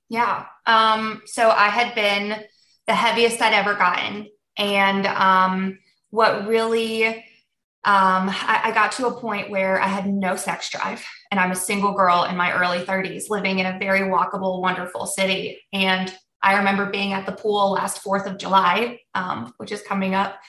Yeah. 0.10 0.46
Um, 0.66 1.22
so 1.26 1.50
I 1.50 1.70
had 1.70 1.96
been 1.96 2.44
the 2.88 2.94
heaviest 2.94 3.42
I'd 3.42 3.54
ever 3.54 3.76
gotten. 3.76 4.28
And 4.58 5.06
um, 5.08 5.80
what 6.10 6.48
really, 6.48 7.06
um, 7.06 8.30
I, 8.30 8.62
I 8.66 8.72
got 8.72 8.92
to 8.94 9.08
a 9.08 9.20
point 9.20 9.50
where 9.50 9.82
I 9.82 9.88
had 9.88 10.08
no 10.08 10.36
sex 10.36 10.70
drive, 10.70 11.06
and 11.32 11.40
I'm 11.40 11.52
a 11.52 11.56
single 11.56 11.94
girl 11.94 12.24
in 12.24 12.38
my 12.38 12.54
early 12.54 12.80
30s 12.80 13.30
living 13.30 13.60
in 13.60 13.66
a 13.66 13.78
very 13.80 14.02
walkable, 14.02 14.62
wonderful 14.62 15.06
city. 15.06 15.62
And 15.74 16.14
I 16.42 16.58
remember 16.58 16.90
being 16.90 17.14
at 17.14 17.26
the 17.26 17.32
pool 17.32 17.72
last 17.72 18.04
4th 18.04 18.28
of 18.28 18.38
July, 18.38 19.02
um, 19.14 19.54
which 19.58 19.72
is 19.72 19.82
coming 19.82 20.16
up. 20.16 20.40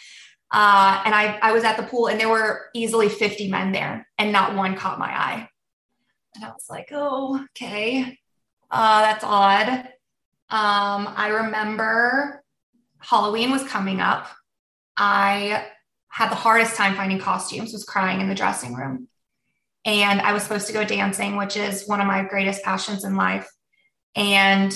Uh, 0.52 1.02
and 1.04 1.14
I, 1.14 1.38
I 1.42 1.52
was 1.52 1.64
at 1.64 1.76
the 1.76 1.82
pool, 1.82 2.06
and 2.06 2.20
there 2.20 2.28
were 2.28 2.66
easily 2.74 3.08
50 3.08 3.50
men 3.50 3.72
there, 3.72 4.06
and 4.18 4.32
not 4.32 4.54
one 4.54 4.76
caught 4.76 4.98
my 4.98 5.10
eye. 5.10 5.48
And 6.34 6.44
I 6.44 6.48
was 6.48 6.66
like, 6.68 6.90
oh, 6.92 7.44
okay. 7.50 8.18
Uh, 8.70 9.02
that's 9.02 9.24
odd. 9.24 9.68
Um, 10.48 11.12
I 11.16 11.28
remember 11.28 12.44
Halloween 13.08 13.52
was 13.52 13.62
coming 13.62 14.00
up. 14.00 14.26
I 14.96 15.66
had 16.08 16.30
the 16.30 16.36
hardest 16.36 16.74
time 16.74 16.96
finding 16.96 17.20
costumes, 17.20 17.72
was 17.72 17.84
crying 17.84 18.20
in 18.20 18.28
the 18.28 18.34
dressing 18.34 18.74
room. 18.74 19.08
And 19.84 20.20
I 20.20 20.32
was 20.32 20.42
supposed 20.42 20.66
to 20.66 20.72
go 20.72 20.84
dancing, 20.84 21.36
which 21.36 21.56
is 21.56 21.86
one 21.86 22.00
of 22.00 22.08
my 22.08 22.24
greatest 22.24 22.64
passions 22.64 23.04
in 23.04 23.14
life. 23.14 23.48
And 24.16 24.74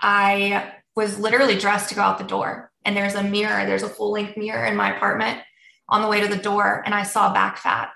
I 0.00 0.72
was 0.94 1.18
literally 1.18 1.56
dressed 1.56 1.88
to 1.88 1.94
go 1.94 2.02
out 2.02 2.18
the 2.18 2.24
door. 2.24 2.70
And 2.84 2.94
there's 2.94 3.14
a 3.14 3.22
mirror, 3.22 3.64
there's 3.64 3.82
a 3.82 3.88
full 3.88 4.10
length 4.10 4.36
mirror 4.36 4.66
in 4.66 4.76
my 4.76 4.94
apartment 4.94 5.40
on 5.88 6.02
the 6.02 6.08
way 6.08 6.20
to 6.20 6.28
the 6.28 6.36
door. 6.36 6.82
And 6.84 6.94
I 6.94 7.04
saw 7.04 7.32
back 7.32 7.56
fat. 7.56 7.90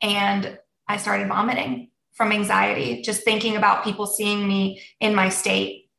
And 0.00 0.58
I 0.88 0.96
started 0.96 1.28
vomiting 1.28 1.90
from 2.14 2.32
anxiety, 2.32 3.02
just 3.02 3.24
thinking 3.24 3.56
about 3.56 3.84
people 3.84 4.06
seeing 4.06 4.48
me 4.48 4.80
in 5.00 5.14
my 5.14 5.28
state 5.28 5.89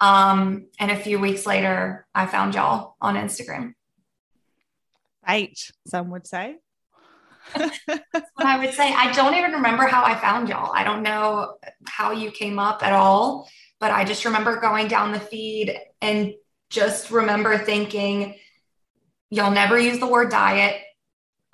um, 0.00 0.66
and 0.78 0.90
a 0.90 0.96
few 0.96 1.18
weeks 1.18 1.46
later, 1.46 2.06
I 2.14 2.26
found 2.26 2.54
y'all 2.54 2.96
on 3.00 3.16
Instagram. 3.16 3.74
Eight, 5.28 5.70
some 5.86 6.10
would 6.10 6.26
say. 6.26 6.56
That's 7.54 8.30
what 8.34 8.46
I 8.46 8.58
would 8.58 8.74
say. 8.74 8.92
I 8.92 9.12
don't 9.12 9.34
even 9.34 9.52
remember 9.52 9.84
how 9.84 10.04
I 10.04 10.14
found 10.14 10.48
y'all. 10.48 10.72
I 10.72 10.84
don't 10.84 11.02
know 11.02 11.56
how 11.86 12.12
you 12.12 12.30
came 12.30 12.58
up 12.58 12.82
at 12.82 12.92
all, 12.92 13.48
but 13.80 13.90
I 13.90 14.04
just 14.04 14.24
remember 14.24 14.60
going 14.60 14.88
down 14.88 15.12
the 15.12 15.20
feed 15.20 15.78
and 16.00 16.34
just 16.70 17.10
remember 17.10 17.56
thinking, 17.58 18.34
y'all 19.30 19.50
never 19.50 19.78
use 19.78 19.98
the 19.98 20.06
word 20.06 20.30
diet. 20.30 20.76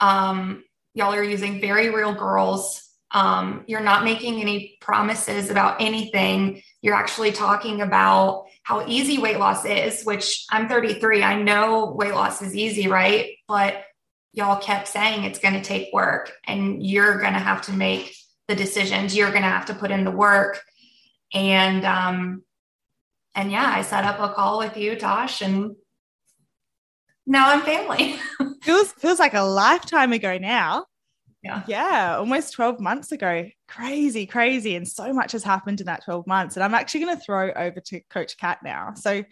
Um, 0.01 0.65
y'all 0.95 1.15
are 1.15 1.23
using 1.23 1.61
very 1.61 1.91
real 1.91 2.15
girls. 2.15 2.84
Um, 3.15 3.65
you're 3.69 3.81
not 3.81 4.05
making 4.05 4.41
any 4.41 4.77
promises 4.81 5.49
about 5.49 5.81
anything 5.81 6.63
you're 6.83 6.95
actually 6.95 7.33
talking 7.33 7.81
about 7.81 8.47
how 8.65 8.85
easy 8.87 9.19
weight 9.19 9.39
loss 9.39 9.65
is, 9.65 10.03
which 10.03 10.45
I'm 10.51 10.69
33. 10.69 11.23
I 11.23 11.41
know 11.41 11.95
weight 11.97 12.13
loss 12.13 12.43
is 12.43 12.55
easy, 12.55 12.89
right? 12.89 13.31
But 13.49 13.85
y'all 14.33 14.61
kept 14.61 14.89
saying 14.89 15.25
it's 15.25 15.39
going 15.39 15.55
to 15.55 15.63
take 15.63 15.93
work 15.93 16.33
and 16.45 16.85
you're 16.85 17.19
going 17.19 17.35
to 17.35 17.39
have 17.39 17.63
to 17.63 17.73
make 17.73 18.15
the 18.49 18.57
decisions. 18.57 19.17
You're 19.17 19.31
going 19.31 19.43
to 19.43 19.49
have 19.49 19.67
to 19.67 19.75
put 19.75 19.93
in 19.93 20.05
the 20.05 20.11
work. 20.11 20.61
And, 21.33 21.85
um, 21.85 22.43
and 23.35 23.51
yeah, 23.51 23.73
I 23.75 23.83
set 23.83 24.05
up 24.05 24.19
a 24.21 24.35
call 24.35 24.59
with 24.59 24.77
you, 24.77 24.97
Tosh, 24.97 25.41
and 25.41 25.77
now 27.27 27.51
I'm 27.51 27.63
family. 27.63 28.17
feels 28.63 28.93
feels 28.93 29.19
like 29.19 29.35
a 29.35 29.43
lifetime 29.43 30.13
ago 30.13 30.37
now. 30.39 30.87
Yeah. 31.45 31.63
Yeah, 31.69 32.17
almost 32.19 32.55
12 32.55 32.81
months 32.81 33.13
ago. 33.13 33.47
Crazy, 33.69 34.25
crazy. 34.25 34.77
And 34.77 34.89
so 34.89 35.13
much 35.13 35.33
has 35.33 35.45
happened 35.45 35.81
in 35.81 35.87
that 35.87 36.05
12 36.05 36.27
months. 36.27 36.57
And 36.57 36.65
I'm 36.65 36.75
actually 36.75 37.05
going 37.05 37.17
to 37.17 37.23
throw 37.23 37.53
over 37.53 37.81
to 37.81 38.01
Coach 38.09 38.39
Kat 38.39 38.61
now. 38.65 38.95
So, 38.95 39.25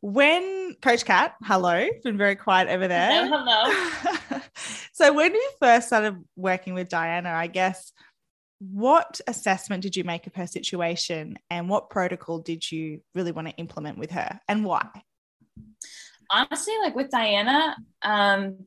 when 0.00 0.74
Coach 0.82 1.04
Kat, 1.04 1.34
hello, 1.44 1.88
been 2.02 2.16
very 2.16 2.36
quiet 2.36 2.68
over 2.68 2.88
there. 2.88 3.28
Hello. 3.28 3.44
hello. 3.44 4.40
so, 4.92 5.12
when 5.12 5.34
you 5.34 5.50
first 5.60 5.88
started 5.88 6.16
working 6.36 6.72
with 6.72 6.88
Diana, 6.88 7.30
I 7.30 7.48
guess 7.48 7.92
what 8.58 9.20
assessment 9.26 9.82
did 9.82 9.94
you 9.96 10.04
make 10.04 10.26
of 10.26 10.34
her 10.36 10.46
situation 10.46 11.36
and 11.50 11.68
what 11.68 11.90
protocol 11.90 12.38
did 12.38 12.70
you 12.70 13.00
really 13.14 13.32
want 13.32 13.48
to 13.48 13.54
implement 13.56 13.98
with 13.98 14.12
her 14.12 14.40
and 14.48 14.64
why? 14.64 14.88
Honestly, 16.30 16.74
like 16.82 16.94
with 16.94 17.10
Diana, 17.10 17.76
um, 18.00 18.66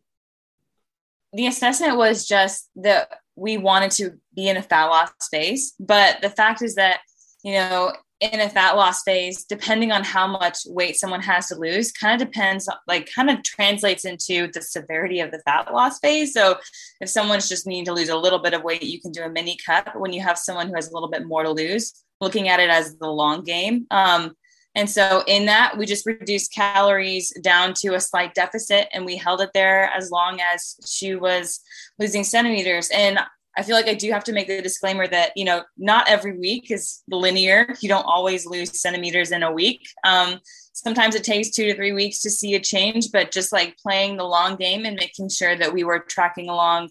the 1.36 1.48
assessment 1.48 1.98
was 1.98 2.26
just 2.26 2.70
that 2.78 3.10
we 3.36 3.58
wanted 3.58 3.92
to 3.92 4.12
be 4.34 4.48
in 4.48 4.58
a 4.58 4.62
fat 4.62 4.86
loss 4.86 5.12
phase. 5.30 5.74
But 5.80 6.22
the 6.22 6.30
fact 6.30 6.62
is 6.62 6.76
that, 6.76 7.02
you 7.44 7.54
know, 7.54 7.94
in 8.22 8.40
a 8.40 8.50
fat 8.50 8.78
loss 8.78 9.04
phase, 9.04 9.44
depending 9.44 9.92
on 9.92 10.04
how 10.04 10.26
much 10.26 10.60
weight 10.68 10.96
someone 10.96 11.22
has 11.22 11.48
to 11.48 11.56
lose, 11.56 11.92
kind 11.92 12.20
of 12.20 12.26
depends, 12.26 12.70
like, 12.88 13.10
kind 13.14 13.30
of 13.30 13.44
translates 13.44 14.06
into 14.06 14.50
the 14.54 14.62
severity 14.62 15.20
of 15.20 15.32
the 15.32 15.40
fat 15.40 15.72
loss 15.74 16.00
phase. 16.00 16.34
So, 16.34 16.58
if 17.02 17.10
someone's 17.10 17.50
just 17.50 17.68
needing 17.68 17.86
to 17.86 17.94
lose 17.94 18.10
a 18.10 18.18
little 18.18 18.40
bit 18.40 18.54
of 18.54 18.64
weight, 18.64 18.84
you 18.84 19.02
can 19.02 19.12
do 19.12 19.24
a 19.24 19.30
mini 19.30 19.58
cut. 19.66 20.00
When 20.00 20.14
you 20.14 20.22
have 20.22 20.38
someone 20.38 20.70
who 20.70 20.76
has 20.76 20.90
a 20.90 20.94
little 20.94 21.10
bit 21.10 21.26
more 21.26 21.44
to 21.44 21.52
lose, 21.52 21.94
looking 22.22 22.48
at 22.48 22.62
it 22.62 22.70
as 22.70 22.98
the 22.98 23.10
long 23.10 23.44
game. 23.44 23.86
Um, 23.92 24.36
and 24.76 24.90
so, 24.90 25.24
in 25.28 25.46
that, 25.46 25.78
we 25.78 25.86
just 25.86 26.06
reduced 26.06 26.54
calories 26.54 27.32
down 27.42 27.74
to 27.76 27.96
a 27.96 28.00
slight 28.00 28.34
deficit, 28.34 28.88
and 28.92 29.06
we 29.06 29.16
held 29.16 29.42
it 29.42 29.52
there 29.54 29.90
as 29.92 30.12
long 30.12 30.40
as 30.42 30.76
she 30.86 31.16
was 31.16 31.62
losing 31.98 32.26
centimeters. 32.26 32.90
And 32.94 33.20
I 33.58 33.64
feel 33.64 33.78
like 33.78 33.88
I 33.88 33.94
do 33.94 34.12
have 34.12 34.26
to 34.26 34.34
make 34.34 34.48
the 34.48 34.62
disclaimer 34.62 35.08
that, 35.08 35.32
you 35.38 35.46
know, 35.46 35.64
not 35.78 36.10
every 36.10 36.38
week 36.38 36.72
is 36.72 37.04
linear. 37.10 37.74
You 37.80 37.88
don't 37.88 38.04
always 38.04 38.46
lose 38.46 38.82
centimeters 38.82 39.32
in 39.32 39.44
a 39.44 39.52
week. 39.52 39.88
Um, 40.04 40.40
sometimes 40.74 41.16
it 41.16 41.24
takes 41.24 41.52
two 41.52 41.68
to 41.68 41.76
three 41.76 41.94
weeks 41.94 42.20
to 42.24 42.30
see 42.30 42.56
a 42.56 42.60
change, 42.60 43.12
but 43.14 43.32
just 43.32 43.54
like 43.54 43.78
playing 43.78 44.18
the 44.18 44.26
long 44.26 44.58
game 44.58 44.84
and 44.84 44.98
making 44.98 45.30
sure 45.30 45.56
that 45.56 45.72
we 45.72 45.86
were 45.86 46.00
tracking 46.00 46.50
along 46.50 46.90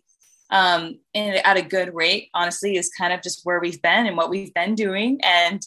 um, 0.50 0.98
in, 1.12 1.34
at 1.44 1.58
a 1.58 1.62
good 1.62 1.94
rate, 1.94 2.30
honestly, 2.32 2.76
is 2.76 2.90
kind 2.96 3.12
of 3.12 3.20
just 3.20 3.44
where 3.44 3.60
we've 3.60 3.82
been 3.82 4.06
and 4.06 4.16
what 4.16 4.30
we've 4.30 4.54
been 4.54 4.74
doing. 4.74 5.20
And 5.22 5.60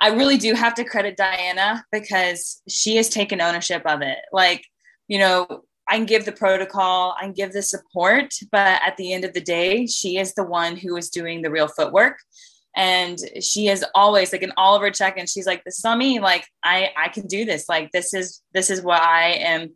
I 0.00 0.08
really 0.08 0.38
do 0.38 0.54
have 0.54 0.74
to 0.74 0.84
credit 0.84 1.16
Diana 1.16 1.84
because 1.92 2.62
she 2.68 2.96
has 2.96 3.08
taken 3.08 3.40
ownership 3.40 3.82
of 3.84 4.00
it. 4.00 4.18
Like, 4.32 4.64
you 5.08 5.18
know, 5.18 5.62
I 5.88 5.96
can 5.96 6.06
give 6.06 6.24
the 6.24 6.32
protocol, 6.32 7.16
I 7.18 7.24
can 7.24 7.32
give 7.32 7.52
the 7.52 7.62
support, 7.62 8.32
but 8.52 8.80
at 8.82 8.96
the 8.96 9.12
end 9.12 9.24
of 9.24 9.34
the 9.34 9.40
day, 9.40 9.86
she 9.86 10.18
is 10.18 10.34
the 10.34 10.44
one 10.44 10.76
who 10.76 10.96
is 10.96 11.10
doing 11.10 11.42
the 11.42 11.50
real 11.50 11.68
footwork. 11.68 12.18
And 12.76 13.18
she 13.42 13.68
is 13.68 13.84
always 13.94 14.32
like 14.32 14.42
in 14.42 14.52
all 14.56 14.76
of 14.76 14.82
her 14.82 14.92
check 14.92 15.18
and 15.18 15.28
she's 15.28 15.46
like, 15.46 15.64
on 15.84 15.98
me. 15.98 16.20
Like 16.20 16.46
I, 16.62 16.90
I 16.96 17.08
can 17.08 17.26
do 17.26 17.44
this. 17.44 17.68
Like 17.68 17.90
this 17.90 18.14
is, 18.14 18.40
this 18.54 18.70
is 18.70 18.82
what 18.82 19.02
I 19.02 19.30
am, 19.30 19.70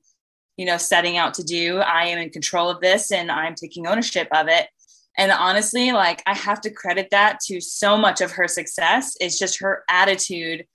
you 0.57 0.65
know, 0.65 0.77
setting 0.77 1.17
out 1.17 1.35
to 1.35 1.43
do. 1.43 1.79
I 1.79 2.07
am 2.07 2.19
in 2.19 2.31
control 2.31 2.71
of 2.71 2.81
this 2.81 3.11
and 3.11 3.33
I'm 3.33 3.57
taking 3.57 3.89
ownership 3.89 4.29
of 4.31 4.47
it. 4.49 4.69
And 5.17 5.31
honestly, 5.31 5.93
like 5.93 6.23
I 6.27 6.35
have 6.35 6.61
to 6.63 6.71
credit 6.71 7.09
that 7.11 7.41
to 7.47 7.61
so 7.61 7.97
much 7.97 8.21
of 8.21 8.33
her 8.33 8.49
success. 8.49 9.17
It's 9.21 9.39
just 9.39 9.61
her 9.61 9.85
attitude 9.89 10.67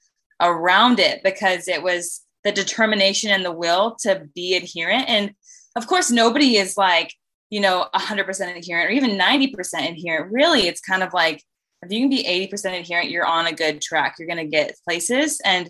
around 0.42 1.00
it 1.00 1.22
because 1.24 1.68
it 1.68 1.84
was 1.84 2.22
the 2.44 2.52
determination 2.52 3.32
and 3.32 3.44
the 3.44 3.52
will 3.52 3.98
to 4.02 4.28
be 4.34 4.56
adherent. 4.56 5.10
And 5.10 5.34
of 5.76 5.88
course, 5.88 6.10
nobody 6.10 6.58
is 6.58 6.78
like, 6.78 7.14
you 7.50 7.60
know, 7.60 7.88
100% 7.94 8.58
adherent 8.58 8.90
or 8.90 8.92
even 8.92 9.18
90% 9.18 9.92
adherent. 9.92 10.32
Really, 10.32 10.68
it's 10.68 10.82
kind 10.82 11.04
of 11.04 11.14
like 11.14 11.44
if 11.82 11.92
you 11.92 12.00
can 12.02 12.10
be 12.10 12.50
80% 12.52 12.80
adherent, 12.80 13.10
you're 13.10 13.26
on 13.26 13.48
a 13.48 13.54
good 13.54 13.82
track. 13.82 14.16
You're 14.18 14.28
going 14.28 14.38
to 14.38 14.46
get 14.46 14.78
places. 14.86 15.40
And 15.44 15.70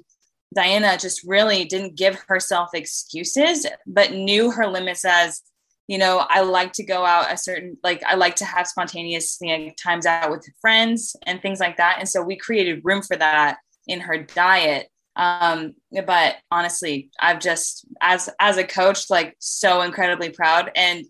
Diana 0.56 0.98
just 0.98 1.24
really 1.24 1.66
didn't 1.66 1.96
give 1.96 2.24
herself 2.28 2.70
excuses, 2.74 3.68
but 3.86 4.14
knew 4.14 4.52
her 4.52 4.68
limits 4.68 5.06
as, 5.06 5.42
you 5.90 5.98
know, 5.98 6.24
I 6.30 6.42
like 6.42 6.72
to 6.74 6.86
go 6.86 7.04
out 7.04 7.34
a 7.34 7.36
certain, 7.36 7.76
like, 7.84 8.04
I 8.04 8.14
like 8.14 8.36
to 8.36 8.46
have 8.46 8.68
spontaneous 8.68 9.40
you 9.42 9.58
know, 9.58 9.72
times 9.82 10.06
out 10.06 10.30
with 10.30 10.48
friends 10.62 11.16
and 11.26 11.42
things 11.42 11.60
like 11.60 11.78
that. 11.78 11.96
And 11.98 12.08
so 12.08 12.22
we 12.22 12.38
created 12.38 12.82
room 12.84 13.02
for 13.02 13.18
that 13.18 13.58
in 13.88 14.00
her 14.02 14.20
diet. 14.20 14.88
Um 15.16 15.74
but 16.06 16.36
honestly 16.52 17.10
i've 17.20 17.40
just 17.40 17.86
as 18.00 18.30
as 18.40 18.58
a 18.58 18.64
coach 18.64 19.10
like 19.10 19.36
so 19.40 19.82
incredibly 19.82 20.30
proud 20.30 20.72
and 20.76 21.04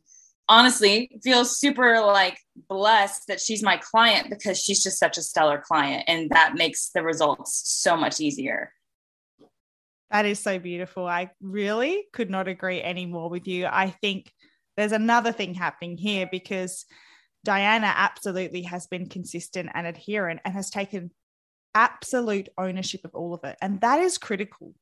honestly 0.47 1.11
feel 1.21 1.45
super 1.45 2.01
like 2.01 2.39
blessed 2.69 3.27
that 3.27 3.41
she's 3.41 3.61
my 3.61 3.77
client 3.77 4.29
because 4.29 4.57
she's 4.57 4.81
just 4.81 4.97
such 4.97 5.17
a 5.17 5.21
stellar 5.21 5.61
client 5.63 6.05
and 6.07 6.29
that 6.31 6.55
makes 6.55 6.89
the 6.95 7.03
results 7.03 7.61
so 7.65 7.95
much 7.95 8.19
easier. 8.19 8.71
That 10.09 10.25
is 10.25 10.39
so 10.39 10.57
beautiful. 10.57 11.05
I 11.05 11.29
really 11.39 12.05
could 12.13 12.31
not 12.31 12.47
agree 12.47 12.81
any 12.81 13.05
more 13.05 13.29
with 13.29 13.47
you. 13.47 13.67
I 13.67 13.91
think 14.01 14.31
there's 14.79 14.91
another 14.91 15.31
thing 15.31 15.53
happening 15.53 15.97
here 15.97 16.27
because 16.31 16.85
diana 17.45 17.93
absolutely 17.95 18.63
has 18.63 18.87
been 18.87 19.07
consistent 19.07 19.69
and 19.73 19.85
adherent 19.85 20.39
and 20.43 20.53
has 20.53 20.69
taken 20.69 21.11
absolute 21.75 22.49
ownership 22.57 23.01
of 23.05 23.11
all 23.13 23.33
of 23.33 23.43
it. 23.43 23.57
And 23.61 23.81
that 23.81 23.99
is 23.99 24.17
critical. 24.17 24.73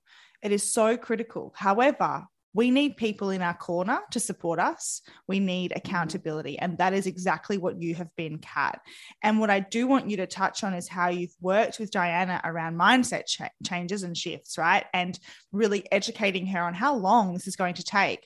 It 0.42 0.52
is 0.52 0.72
so 0.72 0.98
critical. 0.98 1.54
However, 1.56 2.26
we 2.54 2.72
need 2.72 2.98
people 2.98 3.30
in 3.30 3.44
our 3.44 3.54
corner 3.54 4.00
to 4.12 4.20
support 4.20 4.58
us. 4.60 5.02
We 5.28 5.40
need 5.40 5.74
accountability. 5.76 6.58
And 6.58 6.78
that 6.80 6.94
is 6.94 7.06
exactly 7.06 7.58
what 7.60 7.80
you 7.80 7.94
have 7.96 8.10
been, 8.16 8.40
Kat. 8.40 8.80
And 9.22 9.40
what 9.40 9.52
I 9.52 9.60
do 9.60 9.86
want 9.86 10.10
you 10.10 10.18
to 10.18 10.28
touch 10.28 10.64
on 10.64 10.74
is 10.74 10.88
how 10.88 11.10
you've 11.10 11.36
worked 11.40 11.78
with 11.78 11.92
Diana 11.92 12.42
around 12.44 12.80
mindset 12.80 13.28
cha- 13.28 13.50
changes 13.64 14.02
and 14.02 14.18
shifts, 14.18 14.58
right? 14.58 14.86
And 14.94 15.20
really 15.52 15.92
educating 15.92 16.48
her 16.48 16.62
on 16.62 16.74
how 16.74 16.96
long 16.96 17.34
this 17.34 17.48
is 17.48 17.56
going 17.56 17.76
to 17.76 17.84
take. 17.84 18.26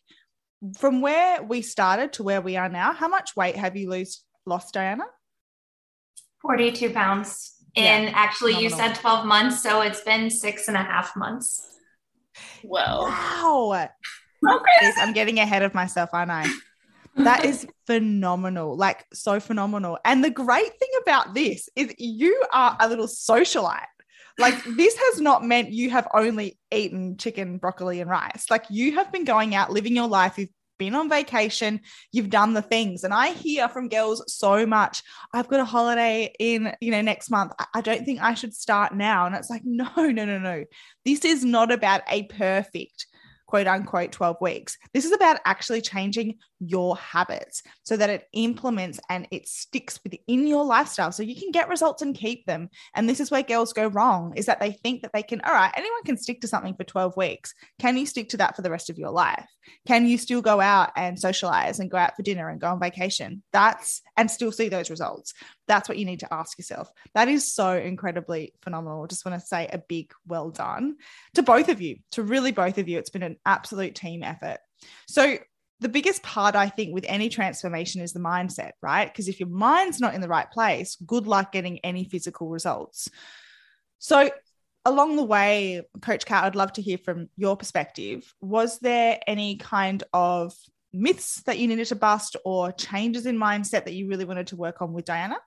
From 0.78 1.02
where 1.02 1.42
we 1.42 1.62
started 1.62 2.14
to 2.14 2.24
where 2.24 2.42
we 2.42 2.56
are 2.58 2.70
now, 2.70 2.94
how 2.94 3.08
much 3.08 3.36
weight 3.36 3.56
have 3.56 3.76
you 3.76 3.90
lose, 3.90 4.24
lost, 4.46 4.74
Diana? 4.74 5.06
42 6.42 6.92
pounds 6.92 7.54
in 7.76 8.04
yeah, 8.04 8.12
actually 8.14 8.54
phenomenal. 8.54 8.80
you 8.80 8.94
said 8.94 8.96
12 8.96 9.26
months 9.26 9.64
so 9.64 9.82
it's 9.82 10.02
been 10.02 10.30
six 10.30 10.68
and 10.68 10.76
a 10.76 10.84
half 10.84 11.16
months. 11.16 11.68
Well, 12.64 13.04
wow. 13.04 13.88
Okay. 14.44 14.92
i'm 14.98 15.14
getting 15.14 15.38
ahead 15.38 15.62
of 15.62 15.76
myself 15.76 16.10
aren't 16.14 16.32
i? 16.32 16.48
That 17.18 17.46
is 17.46 17.68
phenomenal 17.88 18.78
like 18.78 19.06
so 19.14 19.40
phenomenal. 19.40 19.98
And 20.06 20.24
the 20.24 20.30
great 20.30 20.72
thing 20.80 20.90
about 21.02 21.34
this 21.34 21.68
is 21.76 21.94
you 21.98 22.42
are 22.54 22.78
a 22.80 22.88
little 22.88 23.08
socialite 23.08 23.91
like 24.38 24.64
this 24.64 24.96
has 24.98 25.22
not 25.22 25.44
meant 25.46 25.72
you 25.72 25.90
have 25.90 26.08
only 26.14 26.58
eaten 26.72 27.18
chicken 27.18 27.58
broccoli 27.58 28.00
and 28.02 28.10
rice 28.10 28.46
like 28.50 28.66
you 28.70 28.96
have 28.96 29.12
been 29.12 29.26
going 29.26 29.56
out 29.56 29.72
living 29.72 29.96
your 29.96 30.08
life 30.08 30.38
you've 30.38 30.50
been 30.82 30.96
on 30.96 31.08
vacation, 31.08 31.80
you've 32.12 32.32
done 32.32 32.56
the 32.56 32.62
things. 32.64 33.04
And 33.04 33.14
I 33.14 33.34
hear 33.34 33.70
from 33.70 33.88
girls 33.88 34.24
so 34.34 34.66
much, 34.66 35.04
I've 35.32 35.48
got 35.48 35.60
a 35.60 35.66
holiday 35.66 36.34
in, 36.40 36.74
you 36.82 36.90
know, 36.90 37.04
next 37.04 37.30
month. 37.30 37.52
I 37.76 37.82
don't 37.82 38.04
think 38.04 38.20
I 38.20 38.34
should 38.34 38.56
start 38.56 38.96
now. 38.96 39.28
And 39.28 39.36
it's 39.36 39.52
like, 39.52 39.62
no, 39.64 39.92
no, 39.96 40.26
no, 40.26 40.40
no. 40.40 40.64
This 41.06 41.24
is 41.24 41.46
not 41.46 41.72
about 41.72 42.02
a 42.10 42.24
perfect 42.24 43.06
quote 43.52 43.68
unquote 43.68 44.14
12 44.14 44.38
weeks. 44.40 44.78
This 44.94 45.04
is 45.04 45.12
about 45.12 45.42
actually 45.44 45.82
changing 45.82 46.38
your 46.62 46.96
habits 46.96 47.62
so 47.84 47.98
that 47.98 48.10
it 48.10 48.30
implements 48.32 48.98
and 49.10 49.28
it 49.30 49.46
sticks 49.46 50.00
within 50.06 50.48
your 50.48 50.64
lifestyle 50.64 51.12
so 51.12 51.22
you 51.22 51.36
can 51.36 51.52
get 51.52 51.68
results 51.68 52.02
and 52.02 52.16
keep 52.16 52.46
them. 52.46 52.70
And 52.96 53.10
this 53.10 53.20
is 53.20 53.30
where 53.30 53.44
girls 53.44 53.74
go 53.74 53.88
wrong 53.88 54.32
is 54.38 54.46
that 54.46 54.62
they 54.62 54.72
think 54.72 55.02
that 55.02 55.12
they 55.12 55.22
can, 55.22 55.42
all 55.42 55.52
right, 55.52 55.74
anyone 55.76 56.04
can 56.06 56.16
stick 56.16 56.40
to 56.42 56.48
something 56.48 56.76
for 56.76 56.86
12 56.86 57.18
weeks. 57.18 57.54
Can 57.78 57.98
you 57.98 58.06
stick 58.06 58.30
to 58.30 58.38
that 58.38 58.56
for 58.56 58.62
the 58.62 58.72
rest 58.72 58.90
of 58.90 58.98
your 58.98 59.12
life? 59.12 59.50
Can 59.86 60.06
you 60.06 60.18
still 60.18 60.42
go 60.42 60.62
out 60.62 60.92
and 60.96 61.20
socialize 61.20 61.80
and 61.80 61.92
go 61.92 61.98
out 61.98 62.16
for 62.16 62.24
dinner 62.24 62.48
and 62.48 62.62
go 62.62 62.68
on 62.68 62.80
vacation? 62.80 63.44
That's 63.52 64.02
and 64.16 64.32
still 64.32 64.54
see 64.54 64.70
those 64.70 64.90
results. 64.90 65.34
That's 65.68 65.88
what 65.88 65.98
you 65.98 66.06
need 66.06 66.22
to 66.22 66.34
ask 66.34 66.58
yourself. 66.58 66.92
That 67.14 67.28
is 67.28 67.54
so 67.54 67.72
incredibly 67.74 68.54
phenomenal. 68.62 69.08
Just 69.08 69.26
want 69.26 69.40
to 69.40 69.46
say 69.46 69.68
a 69.72 69.78
big 69.78 70.12
well 70.28 70.50
done 70.50 70.98
to 71.36 71.44
both 71.44 71.70
of 71.70 71.82
you, 71.82 71.98
to 72.12 72.24
really 72.24 72.52
both 72.52 72.78
of 72.78 72.88
you. 72.88 72.98
It's 72.98 73.10
been 73.10 73.24
an 73.24 73.38
absolute 73.46 73.96
team 73.96 74.24
effort. 74.24 74.58
So, 75.08 75.38
the 75.80 75.90
biggest 75.90 76.22
part, 76.22 76.56
I 76.56 76.70
think, 76.70 76.94
with 76.94 77.06
any 77.08 77.28
transformation 77.28 78.02
is 78.02 78.14
the 78.14 78.20
mindset, 78.20 78.74
right? 78.84 79.12
Because 79.12 79.28
if 79.28 79.40
your 79.40 79.50
mind's 79.50 80.00
not 80.00 80.14
in 80.14 80.22
the 80.22 80.28
right 80.28 80.50
place, 80.52 80.96
good 81.08 81.26
luck 81.26 81.52
getting 81.52 81.80
any 81.80 82.04
physical 82.04 82.50
results. 82.50 83.10
So, 83.98 84.30
along 84.86 85.16
the 85.16 85.24
way, 85.24 85.82
Coach 86.02 86.26
Kat, 86.26 86.44
I'd 86.44 86.56
love 86.56 86.74
to 86.74 86.82
hear 86.82 86.98
from 87.00 87.30
your 87.36 87.58
perspective. 87.58 88.32
Was 88.42 88.80
there 88.80 89.20
any 89.26 89.58
kind 89.58 90.04
of 90.14 90.54
myths 90.94 91.42
that 91.44 91.58
you 91.58 91.68
needed 91.68 91.88
to 91.88 91.96
bust 91.96 92.36
or 92.46 92.72
changes 92.72 93.26
in 93.26 93.38
mindset 93.38 93.86
that 93.86 93.94
you 93.94 94.08
really 94.08 94.26
wanted 94.26 94.48
to 94.48 94.56
work 94.56 94.82
on 94.82 94.94
with 94.94 95.06
Diana? 95.06 95.38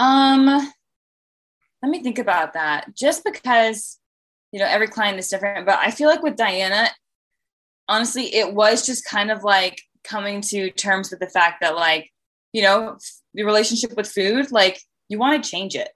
Um, 0.00 0.46
let 1.82 1.90
me 1.90 2.02
think 2.02 2.18
about 2.18 2.54
that. 2.54 2.96
Just 2.96 3.22
because, 3.22 3.98
you 4.50 4.58
know, 4.58 4.66
every 4.66 4.88
client 4.88 5.18
is 5.18 5.28
different, 5.28 5.66
but 5.66 5.78
I 5.78 5.90
feel 5.90 6.08
like 6.08 6.22
with 6.22 6.36
Diana, 6.36 6.88
honestly, 7.86 8.34
it 8.34 8.54
was 8.54 8.86
just 8.86 9.04
kind 9.04 9.30
of 9.30 9.44
like 9.44 9.82
coming 10.02 10.40
to 10.40 10.70
terms 10.70 11.10
with 11.10 11.20
the 11.20 11.28
fact 11.28 11.60
that, 11.60 11.76
like, 11.76 12.10
you 12.54 12.62
know, 12.62 12.96
the 13.34 13.44
relationship 13.44 13.94
with 13.94 14.10
food, 14.10 14.50
like, 14.50 14.80
you 15.10 15.18
want 15.18 15.42
to 15.42 15.50
change 15.50 15.74
it. 15.74 15.90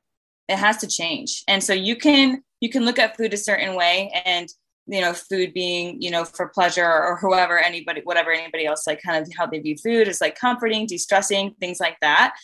It 0.50 0.56
has 0.56 0.76
to 0.78 0.86
change. 0.86 1.42
And 1.48 1.64
so 1.64 1.72
you 1.72 1.96
can 1.96 2.42
you 2.60 2.68
can 2.68 2.84
look 2.84 2.98
at 2.98 3.16
food 3.16 3.32
a 3.32 3.38
certain 3.38 3.74
way 3.74 4.10
and 4.26 4.48
you 4.86 5.00
know 5.00 5.14
food 5.14 5.54
being 5.54 6.00
you 6.00 6.10
know 6.10 6.24
for 6.24 6.48
pleasure 6.48 6.84
or 6.84 7.16
whoever 7.20 7.58
anybody 7.58 8.02
whatever 8.04 8.30
anybody 8.32 8.66
else 8.66 8.86
like 8.86 9.02
kind 9.02 9.22
of 9.22 9.32
how 9.34 9.46
they 9.46 9.58
view 9.58 9.76
food 9.76 10.08
is 10.08 10.20
like 10.20 10.38
comforting 10.38 10.86
de-stressing 10.86 11.54
things 11.58 11.80
like 11.80 11.96
that 12.00 12.34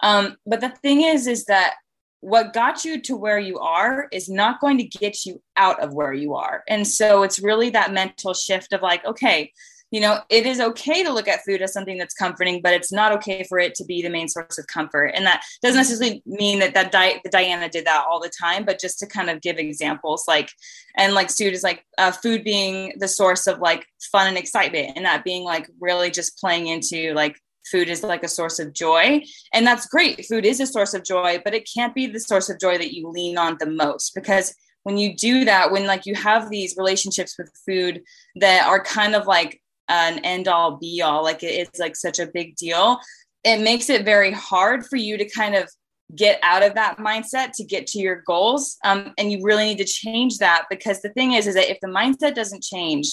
Um, 0.00 0.36
but 0.46 0.60
the 0.60 0.70
thing 0.70 1.02
is, 1.02 1.26
is 1.26 1.44
that 1.46 1.74
what 2.20 2.52
got 2.52 2.84
you 2.84 3.00
to 3.02 3.16
where 3.16 3.38
you 3.38 3.58
are 3.58 4.08
is 4.12 4.28
not 4.28 4.60
going 4.60 4.78
to 4.78 4.84
get 4.84 5.24
you 5.24 5.40
out 5.56 5.80
of 5.80 5.94
where 5.94 6.12
you 6.12 6.34
are. 6.34 6.64
And 6.68 6.86
so 6.86 7.22
it's 7.22 7.38
really 7.38 7.70
that 7.70 7.92
mental 7.92 8.34
shift 8.34 8.72
of 8.72 8.82
like, 8.82 9.04
okay, 9.04 9.52
you 9.90 10.00
know, 10.00 10.20
it 10.28 10.44
is 10.44 10.60
okay 10.60 11.02
to 11.02 11.12
look 11.12 11.28
at 11.28 11.44
food 11.44 11.62
as 11.62 11.72
something 11.72 11.96
that's 11.96 12.12
comforting, 12.12 12.60
but 12.60 12.74
it's 12.74 12.92
not 12.92 13.12
okay 13.12 13.42
for 13.44 13.58
it 13.58 13.74
to 13.76 13.84
be 13.84 14.02
the 14.02 14.10
main 14.10 14.28
source 14.28 14.58
of 14.58 14.66
comfort. 14.66 15.06
And 15.14 15.24
that 15.24 15.42
doesn't 15.62 15.78
necessarily 15.78 16.22
mean 16.26 16.58
that 16.58 16.74
that 16.74 16.92
Di- 16.92 17.22
Diana 17.30 17.70
did 17.70 17.86
that 17.86 18.04
all 18.06 18.20
the 18.20 18.28
time, 18.28 18.64
but 18.64 18.80
just 18.80 18.98
to 18.98 19.06
kind 19.06 19.30
of 19.30 19.40
give 19.40 19.56
examples, 19.56 20.24
like, 20.28 20.50
and 20.96 21.14
like 21.14 21.30
food 21.30 21.54
is 21.54 21.62
like 21.62 21.86
uh, 21.96 22.12
food 22.12 22.44
being 22.44 22.94
the 22.98 23.08
source 23.08 23.46
of 23.46 23.60
like 23.60 23.86
fun 24.12 24.26
and 24.26 24.36
excitement, 24.36 24.92
and 24.96 25.06
that 25.06 25.24
being 25.24 25.44
like 25.44 25.70
really 25.80 26.10
just 26.10 26.38
playing 26.38 26.66
into 26.66 27.14
like 27.14 27.40
food 27.68 27.88
is 27.88 28.02
like 28.02 28.22
a 28.22 28.28
source 28.28 28.58
of 28.58 28.72
joy. 28.72 29.22
And 29.52 29.66
that's 29.66 29.86
great. 29.86 30.26
Food 30.26 30.44
is 30.44 30.60
a 30.60 30.66
source 30.66 30.94
of 30.94 31.04
joy 31.04 31.40
but 31.44 31.54
it 31.54 31.68
can't 31.72 31.94
be 31.94 32.06
the 32.06 32.20
source 32.20 32.48
of 32.48 32.60
joy 32.60 32.78
that 32.78 32.94
you 32.94 33.08
lean 33.08 33.38
on 33.38 33.56
the 33.58 33.66
most 33.66 34.14
because 34.14 34.54
when 34.82 34.96
you 34.96 35.14
do 35.14 35.44
that 35.44 35.70
when 35.70 35.86
like 35.86 36.06
you 36.06 36.14
have 36.14 36.50
these 36.50 36.76
relationships 36.76 37.36
with 37.38 37.50
food 37.66 38.02
that 38.36 38.66
are 38.66 38.82
kind 38.82 39.14
of 39.14 39.26
like 39.26 39.60
an 39.88 40.18
end 40.20 40.48
all 40.48 40.76
be 40.76 41.02
all 41.02 41.22
like 41.22 41.42
it's 41.42 41.78
like 41.78 41.96
such 41.96 42.18
a 42.18 42.26
big 42.26 42.54
deal 42.56 42.98
it 43.44 43.60
makes 43.60 43.88
it 43.88 44.04
very 44.04 44.32
hard 44.32 44.84
for 44.86 44.96
you 44.96 45.16
to 45.16 45.28
kind 45.30 45.54
of 45.54 45.68
get 46.14 46.38
out 46.42 46.62
of 46.62 46.74
that 46.74 46.98
mindset 46.98 47.52
to 47.52 47.64
get 47.64 47.86
to 47.86 47.98
your 47.98 48.22
goals. 48.26 48.78
Um, 48.82 49.12
and 49.18 49.30
you 49.30 49.42
really 49.42 49.64
need 49.64 49.78
to 49.78 49.84
change 49.84 50.38
that 50.38 50.64
because 50.70 51.02
the 51.02 51.10
thing 51.10 51.34
is 51.34 51.46
is 51.46 51.54
that 51.54 51.70
if 51.70 51.78
the 51.80 51.88
mindset 51.88 52.34
doesn't 52.34 52.62
change 52.62 53.08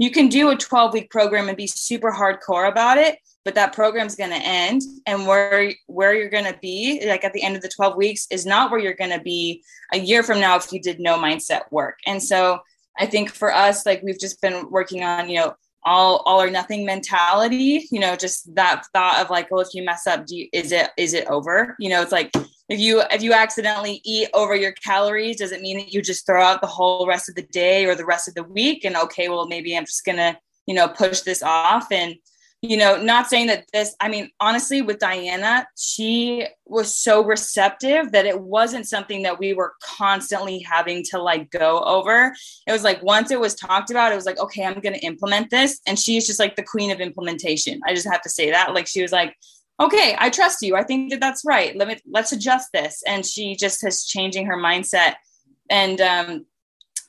you 0.00 0.10
can 0.10 0.28
do 0.28 0.48
a 0.48 0.56
12 0.56 0.94
week 0.94 1.10
program 1.10 1.48
and 1.48 1.56
be 1.56 1.66
super 1.66 2.10
hardcore 2.10 2.68
about 2.68 2.96
it 2.96 3.18
but 3.44 3.54
that 3.54 3.72
program's 3.72 4.16
going 4.16 4.30
to 4.30 4.36
end 4.36 4.82
and 5.06 5.26
where 5.26 5.72
where 5.86 6.14
you're 6.14 6.30
going 6.30 6.44
to 6.44 6.58
be 6.60 7.02
like 7.06 7.22
at 7.22 7.32
the 7.32 7.42
end 7.42 7.54
of 7.54 7.62
the 7.62 7.68
12 7.68 7.96
weeks 7.96 8.26
is 8.30 8.46
not 8.46 8.70
where 8.70 8.80
you're 8.80 8.94
going 8.94 9.10
to 9.10 9.20
be 9.20 9.62
a 9.92 9.98
year 9.98 10.22
from 10.22 10.40
now 10.40 10.56
if 10.56 10.72
you 10.72 10.80
did 10.80 10.98
no 10.98 11.16
mindset 11.16 11.62
work. 11.70 11.98
And 12.06 12.22
so 12.22 12.60
i 12.98 13.06
think 13.06 13.30
for 13.30 13.54
us 13.54 13.86
like 13.86 14.02
we've 14.02 14.18
just 14.18 14.42
been 14.42 14.68
working 14.68 15.04
on 15.04 15.30
you 15.30 15.38
know 15.38 15.54
all 15.84 16.22
all 16.26 16.42
or 16.42 16.50
nothing 16.50 16.84
mentality 16.84 17.86
you 17.92 18.00
know 18.00 18.16
just 18.16 18.52
that 18.54 18.82
thought 18.92 19.22
of 19.22 19.30
like 19.30 19.48
well 19.50 19.60
if 19.60 19.72
you 19.72 19.82
mess 19.84 20.08
up 20.08 20.26
do 20.26 20.36
you, 20.36 20.48
is 20.52 20.72
it 20.72 20.90
is 20.96 21.14
it 21.14 21.26
over? 21.28 21.76
You 21.78 21.90
know 21.90 22.02
it's 22.02 22.12
like 22.12 22.32
if 22.70 22.80
you 22.80 23.02
if 23.10 23.22
you 23.22 23.34
accidentally 23.34 24.00
eat 24.04 24.28
over 24.32 24.54
your 24.54 24.72
calories 24.72 25.36
does 25.36 25.52
it 25.52 25.60
mean 25.60 25.78
that 25.78 25.92
you 25.92 26.00
just 26.00 26.24
throw 26.24 26.42
out 26.42 26.60
the 26.60 26.66
whole 26.66 27.06
rest 27.06 27.28
of 27.28 27.34
the 27.34 27.42
day 27.42 27.84
or 27.84 27.94
the 27.94 28.06
rest 28.06 28.28
of 28.28 28.34
the 28.34 28.44
week 28.44 28.84
and 28.84 28.96
okay 28.96 29.28
well 29.28 29.46
maybe 29.46 29.76
i'm 29.76 29.84
just 29.84 30.04
gonna 30.04 30.38
you 30.66 30.74
know 30.74 30.88
push 30.88 31.20
this 31.20 31.42
off 31.42 31.90
and 31.92 32.16
you 32.62 32.76
know, 32.76 33.00
not 33.00 33.26
saying 33.26 33.46
that 33.46 33.64
this, 33.72 33.96
I 34.00 34.08
mean, 34.10 34.30
honestly, 34.38 34.82
with 34.82 34.98
Diana, 34.98 35.66
she 35.78 36.46
was 36.66 36.94
so 36.94 37.24
receptive 37.24 38.12
that 38.12 38.26
it 38.26 38.38
wasn't 38.38 38.86
something 38.86 39.22
that 39.22 39.38
we 39.38 39.54
were 39.54 39.72
constantly 39.82 40.58
having 40.58 41.02
to 41.04 41.22
like 41.22 41.50
go 41.50 41.80
over. 41.80 42.34
It 42.66 42.72
was 42.72 42.84
like 42.84 43.02
once 43.02 43.30
it 43.30 43.40
was 43.40 43.54
talked 43.54 43.90
about, 43.90 44.12
it 44.12 44.16
was 44.16 44.26
like, 44.26 44.38
okay, 44.38 44.66
I'm 44.66 44.74
to 44.74 44.98
implement 44.98 45.48
this. 45.48 45.80
And 45.86 45.98
she's 45.98 46.26
just 46.26 46.38
like 46.38 46.56
the 46.56 46.62
queen 46.62 46.90
of 46.90 47.00
implementation. 47.00 47.80
I 47.86 47.94
just 47.94 48.08
have 48.10 48.20
to 48.22 48.28
say 48.30 48.50
that. 48.50 48.74
Like, 48.74 48.86
she 48.86 49.00
was 49.00 49.12
like, 49.12 49.34
okay, 49.80 50.16
I 50.18 50.30
trust 50.30 50.62
you. 50.62 50.76
I 50.76 50.82
think 50.82 51.10
that 51.10 51.20
that's 51.20 51.44
right. 51.44 51.76
Let 51.76 51.88
me, 51.88 51.96
let's 52.10 52.32
adjust 52.32 52.68
this. 52.72 53.02
And 53.06 53.24
she 53.24 53.56
just 53.56 53.82
has 53.82 54.04
changing 54.04 54.46
her 54.46 54.56
mindset. 54.56 55.14
And, 55.70 56.00
um, 56.00 56.46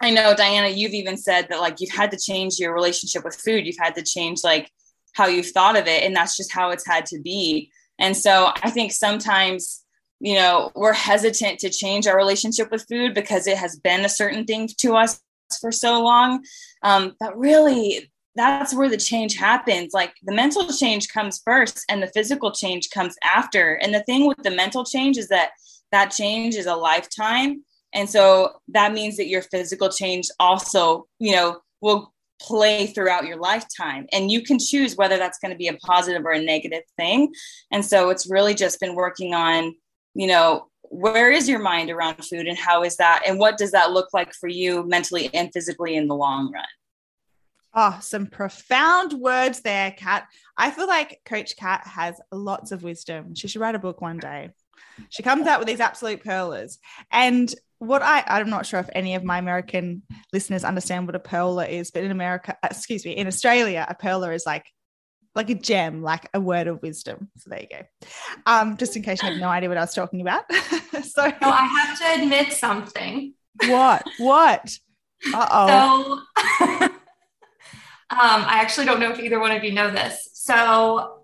I 0.04 0.10
know 0.10 0.34
Diana, 0.34 0.70
you've 0.70 0.96
even 0.96 1.16
said 1.16 1.48
that 1.50 1.60
like 1.60 1.80
you've 1.80 1.94
had 1.94 2.10
to 2.10 2.18
change 2.18 2.58
your 2.58 2.74
relationship 2.74 3.24
with 3.24 3.36
food. 3.36 3.68
You've 3.68 3.78
had 3.78 3.94
to 3.96 4.02
change 4.02 4.44
like 4.44 4.72
how 5.14 5.28
you've 5.28 5.50
thought 5.50 5.78
of 5.78 5.88
it 5.88 6.04
and 6.04 6.16
that's 6.16 6.38
just 6.38 6.52
how 6.52 6.70
it's 6.70 6.86
had 6.86 7.06
to 7.06 7.20
be 7.20 7.72
and 8.00 8.16
so 8.16 8.52
i 8.64 8.70
think 8.70 8.92
sometimes 8.92 9.84
you 10.20 10.36
know 10.36 10.72
we're 10.76 10.94
hesitant 10.94 11.60
to 11.60 11.70
change 11.70 12.08
our 12.08 12.18
relationship 12.18 12.72
with 12.72 12.86
food 12.88 13.14
because 13.14 13.48
it 13.48 13.58
has 13.58 13.78
been 13.78 14.06
a 14.06 14.10
certain 14.10 14.46
thing 14.46 14.70
to 14.78 14.96
us 14.96 15.20
for 15.60 15.72
so 15.72 16.02
long 16.02 16.44
um, 16.84 17.16
but 17.20 17.38
really 17.38 18.10
that's 18.36 18.74
where 18.74 18.89
the 18.89 18.98
change 18.98 19.36
happens. 19.36 19.94
Like 19.94 20.13
the 20.24 20.34
mental 20.34 20.67
change 20.72 21.10
comes 21.10 21.41
first 21.44 21.84
and 21.89 22.02
the 22.02 22.08
physical 22.08 22.52
change 22.52 22.89
comes 22.89 23.15
after. 23.24 23.76
And 23.76 23.94
the 23.94 24.04
thing 24.04 24.26
with 24.26 24.38
the 24.44 24.52
mental 24.52 24.86
change 24.86 25.17
is 25.17 25.28
that 25.30 25.52
that 25.91 26.12
change 26.12 26.56
is 26.56 26.65
a 26.65 26.76
lifetime. 26.76 27.63
And 27.94 28.10
so 28.10 28.54
that 28.70 28.94
means 28.94 29.17
that 29.17 29.28
your 29.28 29.41
physical 29.41 29.89
change 29.89 30.28
also 30.39 31.08
you 31.20 31.36
know 31.36 31.60
will 31.82 32.13
play 32.41 32.88
throughout 32.88 33.26
your 33.26 33.38
lifetime. 33.38 34.08
And 34.12 34.32
you 34.32 34.41
can 34.41 34.58
choose 34.58 34.96
whether 34.96 35.17
that's 35.17 35.38
going 35.39 35.52
to 35.52 35.58
be 35.58 35.67
a 35.67 35.74
positive 35.74 36.26
or 36.26 36.32
a 36.32 36.44
negative 36.44 36.84
thing. 36.98 37.32
And 37.72 37.86
so 37.86 38.10
it's 38.10 38.32
really 38.32 38.56
just 38.56 38.80
been 38.80 38.96
working 38.96 39.34
on 39.34 39.76
you 40.13 40.28
know 40.28 40.67
where 40.84 41.32
is 41.32 41.48
your 41.48 41.60
mind 41.60 41.89
around 41.89 42.17
food 42.24 42.48
and 42.48 42.58
how 42.58 42.84
is 42.84 42.98
that 42.98 43.24
and 43.26 43.39
what 43.39 43.58
does 43.58 43.72
that 43.72 43.91
look 43.91 44.10
like 44.13 44.34
for 44.34 44.48
you 44.48 44.86
mentally 44.88 45.34
and 45.34 45.52
physically 45.54 45.96
in 45.96 46.08
the 46.08 46.15
long 46.15 46.52
run 46.52 46.65
Oh, 47.74 47.98
some 48.02 48.28
profound 48.28 49.14
words 49.14 49.62
there, 49.62 49.92
Kat. 49.92 50.28
I 50.58 50.72
feel 50.72 50.88
like 50.88 51.22
Coach 51.26 51.56
Kat 51.56 51.88
has 51.88 52.20
lots 52.32 52.72
of 52.72 52.84
wisdom. 52.84 53.34
She 53.36 53.48
should 53.48 53.62
write 53.62 53.76
a 53.76 53.80
book 53.80 54.02
one 54.02 54.18
day. 54.18 54.50
She 55.10 55.24
comes 55.24 55.48
out 55.48 55.60
with 55.60 55.68
these 55.68 55.80
absolute 55.80 56.24
pearlers. 56.24 56.80
And 57.12 57.54
what 57.80 58.04
I 58.04 58.24
I'm 58.28 58.50
not 58.50 58.66
sure 58.66 58.80
if 58.80 58.90
any 58.94 59.16
of 59.16 59.24
my 59.24 59.40
American 59.40 60.04
listeners 60.32 60.64
understand 60.64 61.08
what 61.08 61.16
a 61.16 61.20
pearler 61.20 61.66
is, 61.66 61.92
but 61.92 62.04
in 62.04 62.12
America, 62.12 62.56
uh, 62.62 62.68
excuse 62.70 63.06
me, 63.06 63.14
in 63.14 63.26
Australia, 63.26 63.86
a 63.88 63.96
pearler 63.96 64.34
is 64.34 64.46
like 64.46 64.66
like 65.34 65.50
a 65.50 65.56
gem, 65.56 66.04
like 66.04 66.30
a 66.34 66.40
word 66.40 66.68
of 66.68 66.82
wisdom. 66.82 67.30
So 67.38 67.50
there 67.50 67.62
you 67.62 67.68
go. 67.70 68.08
Um, 68.46 68.78
just 68.78 68.96
in 68.96 69.02
case 69.02 69.24
you 69.24 69.30
have 69.30 69.40
no 69.40 69.48
idea 69.48 69.70
what 69.70 69.78
I 69.78 69.82
was 69.82 69.94
talking 69.94 70.22
about. 70.22 70.44
so 71.04 71.26
no, 71.26 71.50
I 71.50 71.66
have 71.66 71.98
to 72.00 72.24
admit 72.24 72.54
something. 72.54 73.34
What? 73.66 74.04
What? 74.18 74.78
Uh 75.34 75.48
oh. 75.52 76.22
So 76.60 76.68
um, 78.12 78.43
I 78.45 78.60
actually 78.60 78.86
don't 78.86 79.00
know 79.00 79.12
if 79.12 79.19
either 79.19 79.39
one 79.39 79.52
of 79.52 79.63
you 79.63 79.71
know 79.71 79.89
this. 79.89 80.30
So 80.34 81.24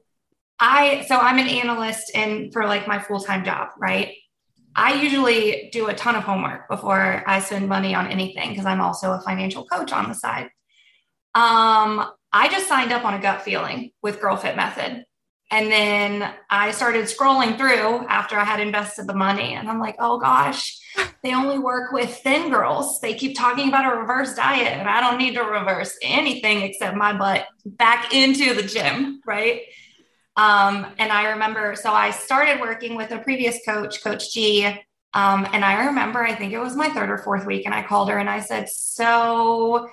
I 0.59 1.05
so 1.07 1.17
I'm 1.17 1.37
an 1.37 1.47
analyst 1.47 2.11
in 2.15 2.51
for 2.51 2.65
like 2.65 2.87
my 2.87 2.99
full-time 2.99 3.43
job, 3.43 3.69
right? 3.77 4.13
I 4.75 5.01
usually 5.01 5.69
do 5.73 5.87
a 5.87 5.93
ton 5.93 6.15
of 6.15 6.23
homework 6.23 6.69
before 6.69 7.23
I 7.27 7.39
spend 7.39 7.67
money 7.67 7.93
on 7.93 8.07
anything 8.07 8.49
because 8.49 8.65
I'm 8.65 8.79
also 8.79 9.11
a 9.11 9.21
financial 9.21 9.65
coach 9.65 9.91
on 9.91 10.07
the 10.07 10.13
side. 10.13 10.49
Um, 11.35 12.09
I 12.31 12.47
just 12.49 12.67
signed 12.67 12.91
up 12.91 13.03
on 13.03 13.15
a 13.15 13.21
gut 13.21 13.41
feeling 13.41 13.91
with 14.01 14.21
Girl 14.21 14.37
Fit 14.37 14.55
Method. 14.55 15.03
And 15.49 15.71
then 15.71 16.33
I 16.49 16.71
started 16.71 17.05
scrolling 17.05 17.57
through 17.57 18.05
after 18.07 18.35
I 18.35 18.43
had 18.43 18.59
invested 18.59 19.07
the 19.07 19.13
money. 19.13 19.53
And 19.53 19.69
I'm 19.69 19.79
like, 19.79 19.95
oh 19.97 20.19
gosh, 20.19 20.77
they 21.23 21.33
only 21.33 21.57
work 21.57 21.93
with 21.93 22.17
thin 22.17 22.49
girls. 22.49 22.99
They 22.99 23.13
keep 23.13 23.37
talking 23.37 23.69
about 23.69 23.91
a 23.91 23.97
reverse 23.97 24.35
diet, 24.35 24.73
and 24.73 24.89
I 24.89 24.99
don't 24.99 25.17
need 25.17 25.35
to 25.35 25.41
reverse 25.41 25.97
anything 26.01 26.63
except 26.63 26.97
my 26.97 27.17
butt 27.17 27.47
back 27.65 28.13
into 28.13 28.53
the 28.53 28.63
gym. 28.63 29.21
Right. 29.25 29.61
Um, 30.35 30.85
and 30.99 31.11
I 31.11 31.31
remember, 31.31 31.75
so 31.75 31.91
I 31.91 32.11
started 32.11 32.59
working 32.59 32.95
with 32.95 33.11
a 33.11 33.19
previous 33.19 33.57
coach, 33.65 34.03
Coach 34.03 34.33
G. 34.33 34.65
Um, 35.13 35.47
and 35.51 35.65
I 35.65 35.85
remember, 35.85 36.23
I 36.23 36.35
think 36.35 36.53
it 36.53 36.59
was 36.59 36.75
my 36.75 36.89
third 36.89 37.09
or 37.09 37.17
fourth 37.17 37.45
week, 37.45 37.65
and 37.65 37.73
I 37.73 37.83
called 37.83 38.09
her 38.09 38.19
and 38.19 38.29
I 38.29 38.41
said, 38.41 38.69
So, 38.69 39.89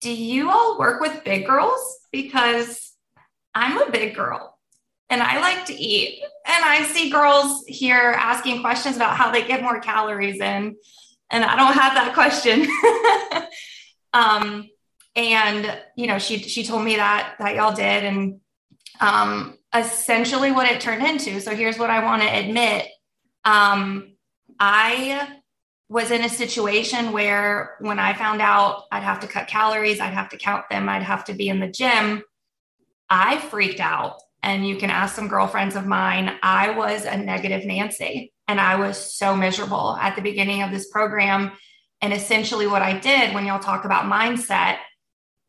do 0.00 0.12
you 0.12 0.50
all 0.50 0.78
work 0.78 1.00
with 1.00 1.24
big 1.24 1.46
girls? 1.46 1.80
Because 2.12 2.92
I'm 3.54 3.80
a 3.80 3.90
big 3.90 4.14
girl 4.14 4.55
and 5.08 5.22
I 5.22 5.40
like 5.40 5.66
to 5.66 5.74
eat. 5.74 6.20
And 6.46 6.64
I 6.64 6.82
see 6.84 7.10
girls 7.10 7.64
here 7.66 8.14
asking 8.16 8.60
questions 8.60 8.96
about 8.96 9.16
how 9.16 9.30
they 9.30 9.46
get 9.46 9.62
more 9.62 9.80
calories 9.80 10.40
in, 10.40 10.76
and 11.30 11.44
I 11.44 11.56
don't 11.56 11.74
have 11.74 11.94
that 11.94 12.14
question. 12.14 12.66
um, 14.12 14.68
and 15.14 15.80
you 15.96 16.06
know, 16.06 16.18
she 16.18 16.38
she 16.38 16.64
told 16.64 16.84
me 16.84 16.96
that 16.96 17.34
that 17.38 17.54
y'all 17.54 17.74
did, 17.74 18.04
and 18.04 18.40
um, 19.00 19.58
essentially 19.74 20.52
what 20.52 20.70
it 20.70 20.80
turned 20.80 21.04
into. 21.04 21.40
So 21.40 21.54
here's 21.54 21.78
what 21.78 21.90
I 21.90 22.04
want 22.04 22.22
to 22.22 22.28
admit. 22.28 22.88
Um, 23.44 24.16
I 24.58 25.40
was 25.88 26.10
in 26.10 26.24
a 26.24 26.28
situation 26.28 27.12
where 27.12 27.76
when 27.80 27.98
I 27.98 28.12
found 28.14 28.40
out 28.40 28.84
I'd 28.90 29.02
have 29.02 29.20
to 29.20 29.28
cut 29.28 29.46
calories, 29.46 30.00
I'd 30.00 30.14
have 30.14 30.30
to 30.30 30.36
count 30.36 30.64
them, 30.70 30.88
I'd 30.88 31.02
have 31.02 31.24
to 31.26 31.34
be 31.34 31.48
in 31.48 31.60
the 31.60 31.68
gym, 31.68 32.22
I 33.08 33.38
freaked 33.38 33.80
out. 33.80 34.20
And 34.46 34.64
you 34.64 34.76
can 34.76 34.90
ask 34.90 35.16
some 35.16 35.26
girlfriends 35.26 35.74
of 35.74 35.86
mine, 35.86 36.38
I 36.40 36.70
was 36.70 37.04
a 37.04 37.16
negative 37.16 37.66
Nancy 37.66 38.32
and 38.46 38.60
I 38.60 38.76
was 38.76 38.96
so 38.96 39.34
miserable 39.34 39.96
at 40.00 40.14
the 40.14 40.22
beginning 40.22 40.62
of 40.62 40.70
this 40.70 40.88
program. 40.88 41.50
And 42.00 42.12
essentially, 42.12 42.68
what 42.68 42.80
I 42.80 42.96
did 42.96 43.34
when 43.34 43.44
y'all 43.44 43.58
talk 43.58 43.84
about 43.84 44.04
mindset, 44.04 44.76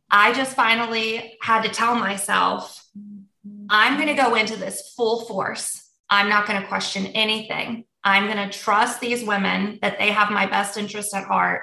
I 0.10 0.34
just 0.34 0.56
finally 0.56 1.38
had 1.44 1.62
to 1.62 1.70
tell 1.70 1.94
myself, 1.94 2.84
I'm 3.70 3.98
going 3.98 4.08
to 4.08 4.20
go 4.20 4.34
into 4.34 4.56
this 4.56 4.94
full 4.98 5.26
force. 5.26 5.92
I'm 6.10 6.28
not 6.28 6.48
going 6.48 6.60
to 6.60 6.68
question 6.68 7.06
anything. 7.08 7.86
I'm 8.04 8.26
going 8.26 8.50
to 8.50 8.58
trust 8.58 9.00
these 9.00 9.24
women 9.24 9.78
that 9.84 10.00
they 10.00 10.10
have 10.10 10.32
my 10.32 10.48
best 10.48 10.76
interest 10.76 11.14
at 11.14 11.26
heart 11.26 11.62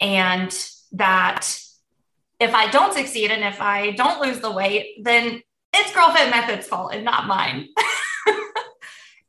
and 0.00 0.52
that 0.90 1.48
if 2.40 2.52
I 2.52 2.68
don't 2.72 2.94
succeed 2.94 3.30
and 3.30 3.44
if 3.44 3.60
I 3.60 3.92
don't 3.92 4.20
lose 4.20 4.40
the 4.40 4.50
weight, 4.50 5.04
then 5.04 5.40
it's 5.82 5.94
Girl 5.94 6.12
Fit 6.12 6.30
Method's 6.30 6.66
fault 6.66 6.94
and 6.94 7.04
not 7.04 7.26
mine. 7.26 7.68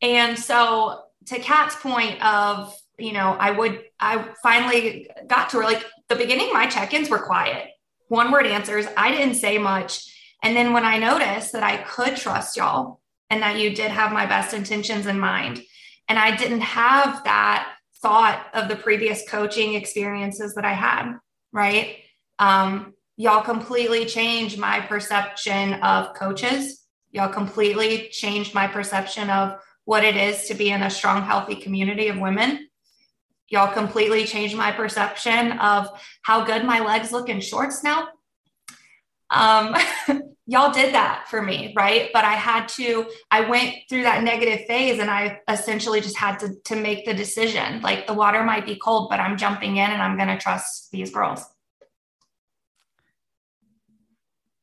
And 0.03 0.37
so 0.37 0.99
to 1.27 1.39
Kat's 1.39 1.77
point 1.77 2.23
of, 2.23 2.75
you 2.99 3.13
know, 3.13 3.37
I 3.39 3.51
would, 3.51 3.81
I 3.99 4.27
finally 4.43 5.09
got 5.27 5.49
to 5.51 5.57
her 5.57 5.63
like 5.63 5.83
the 6.09 6.15
beginning, 6.15 6.51
my 6.51 6.67
check-ins 6.67 7.09
were 7.09 7.19
quiet, 7.19 7.69
one 8.09 8.29
word 8.29 8.45
answers. 8.45 8.85
I 8.97 9.11
didn't 9.11 9.35
say 9.35 9.57
much. 9.57 10.13
And 10.43 10.57
then 10.57 10.73
when 10.73 10.83
I 10.83 10.97
noticed 10.97 11.53
that 11.53 11.63
I 11.63 11.77
could 11.77 12.17
trust 12.17 12.57
y'all 12.57 12.99
and 13.29 13.41
that 13.41 13.59
you 13.59 13.73
did 13.73 13.91
have 13.91 14.11
my 14.11 14.25
best 14.25 14.53
intentions 14.53 15.07
in 15.07 15.17
mind, 15.17 15.61
and 16.09 16.19
I 16.19 16.35
didn't 16.35 16.61
have 16.61 17.23
that 17.23 17.73
thought 18.01 18.45
of 18.53 18.67
the 18.67 18.75
previous 18.75 19.27
coaching 19.27 19.75
experiences 19.75 20.53
that 20.55 20.65
I 20.65 20.73
had, 20.73 21.13
right? 21.53 21.99
Um, 22.39 22.93
y'all 23.17 23.43
completely 23.43 24.05
changed 24.05 24.57
my 24.57 24.79
perception 24.79 25.73
of 25.75 26.13
coaches. 26.13 26.85
Y'all 27.11 27.31
completely 27.31 28.09
changed 28.09 28.53
my 28.53 28.67
perception 28.67 29.29
of 29.29 29.59
what 29.85 30.03
it 30.03 30.15
is 30.15 30.47
to 30.47 30.55
be 30.55 30.71
in 30.71 30.81
a 30.81 30.89
strong, 30.89 31.21
healthy 31.23 31.55
community 31.55 32.07
of 32.07 32.17
women. 32.17 32.67
Y'all 33.49 33.71
completely 33.71 34.25
changed 34.25 34.55
my 34.55 34.71
perception 34.71 35.51
of 35.59 35.87
how 36.23 36.43
good 36.43 36.65
my 36.65 36.79
legs 36.79 37.11
look 37.11 37.29
in 37.29 37.39
shorts 37.39 37.83
now. 37.83 38.07
Um, 39.29 39.75
y'all 40.47 40.71
did 40.71 40.93
that 40.93 41.27
for 41.29 41.41
me, 41.41 41.73
right? 41.75 42.09
But 42.13 42.25
I 42.25 42.33
had 42.33 42.67
to, 42.69 43.05
I 43.29 43.41
went 43.41 43.75
through 43.89 44.03
that 44.03 44.23
negative 44.23 44.65
phase 44.65 44.99
and 44.99 45.11
I 45.11 45.39
essentially 45.47 46.01
just 46.01 46.17
had 46.17 46.39
to, 46.39 46.55
to 46.65 46.75
make 46.75 47.05
the 47.05 47.13
decision 47.13 47.81
like 47.81 48.07
the 48.07 48.13
water 48.13 48.43
might 48.43 48.65
be 48.65 48.75
cold, 48.75 49.09
but 49.09 49.19
I'm 49.19 49.37
jumping 49.37 49.77
in 49.77 49.91
and 49.91 50.01
I'm 50.01 50.17
going 50.17 50.29
to 50.29 50.37
trust 50.37 50.89
these 50.91 51.11
girls. 51.11 51.45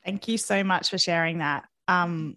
Thank 0.05 0.29
you 0.29 0.39
so 0.39 0.65
much 0.65 0.91
for 0.91 0.99
sharing 0.99 1.39
that. 1.39 1.65
Um, 1.89 2.37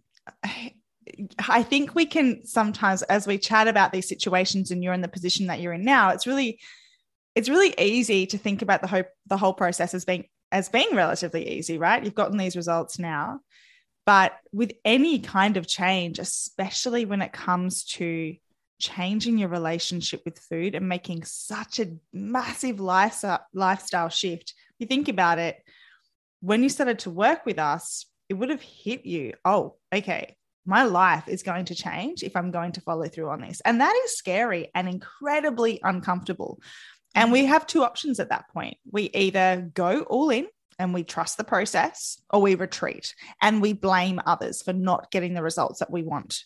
I 1.48 1.64
think 1.64 1.96
we 1.96 2.06
can 2.06 2.46
sometimes, 2.46 3.02
as 3.04 3.28
we 3.28 3.38
chat 3.38 3.68
about 3.68 3.92
these 3.92 4.08
situations, 4.08 4.72
and 4.72 4.84
you're 4.84 4.94
in 4.94 5.02
the 5.02 5.08
position 5.08 5.48
that 5.48 5.60
you're 5.60 5.74
in 5.74 5.84
now, 5.84 6.10
it's 6.10 6.28
really, 6.28 6.60
it's 7.36 7.50
really 7.50 7.74
easy 7.78 8.26
to 8.28 8.38
think 8.38 8.62
about 8.62 8.82
the 8.82 8.88
whole 8.88 9.04
the 9.28 9.38
whole 9.38 9.54
process 9.54 9.94
as 9.94 10.06
being 10.06 10.26
as 10.52 10.70
being 10.70 10.90
relatively 10.94 11.50
easy, 11.50 11.78
right? 11.78 12.04
You've 12.04 12.14
gotten 12.14 12.38
these 12.38 12.56
results 12.56 13.00
now, 13.00 13.40
but 14.06 14.34
with 14.52 14.74
any 14.86 15.20
kind 15.20 15.58
of 15.58 15.68
change, 15.68 16.20
especially 16.20 17.06
when 17.06 17.22
it 17.22 17.34
comes 17.34 17.84
to 17.86 18.36
changing 18.80 19.38
your 19.38 19.50
relationship 19.50 20.22
with 20.26 20.40
food 20.40 20.76
and 20.76 20.90
making 20.90 21.24
such 21.24 21.80
a 21.80 21.96
massive 22.12 22.80
lifestyle 22.80 23.46
lifestyle 23.54 24.10
shift, 24.10 24.54
you 24.80 24.88
think 24.88 25.08
about 25.10 25.40
it. 25.40 25.58
When 26.44 26.62
you 26.62 26.70
started 26.70 27.00
to 27.00 27.10
work 27.10 27.46
with 27.46 27.58
us, 27.58 28.06
it 28.30 28.36
would 28.36 28.50
have 28.50 28.62
hit 28.62 29.06
you. 29.06 29.34
Oh, 29.44 29.76
okay 29.94 30.36
my 30.66 30.84
life 30.84 31.28
is 31.28 31.44
going 31.44 31.66
to 31.66 31.76
change 31.76 32.24
if 32.24 32.36
I'm 32.36 32.52
going 32.52 32.74
to 32.74 32.82
follow 32.82 33.08
through 33.08 33.30
on 33.30 33.42
this. 33.42 33.62
And 33.62 33.82
that 33.82 33.96
is 34.06 34.18
scary 34.18 34.72
and 34.74 34.88
incredibly 34.88 35.80
uncomfortable. 35.84 36.62
And 37.16 37.32
we 37.32 37.46
have 37.46 37.68
two 37.68 37.84
options 37.84 38.20
at 38.20 38.30
that 38.30 38.50
point. 38.50 38.78
We 38.90 39.10
either 39.14 39.70
go 39.74 40.02
all 40.02 40.30
in 40.30 40.48
and 40.80 40.94
we 40.94 41.04
trust 41.04 41.38
the 41.38 41.44
process, 41.44 42.20
or 42.32 42.42
we 42.42 42.56
retreat 42.56 43.14
and 43.42 43.62
we 43.62 43.74
blame 43.74 44.20
others 44.26 44.64
for 44.64 44.74
not 44.74 45.12
getting 45.12 45.36
the 45.36 45.44
results 45.44 45.80
that 45.80 45.92
we 45.92 46.02
want 46.02 46.46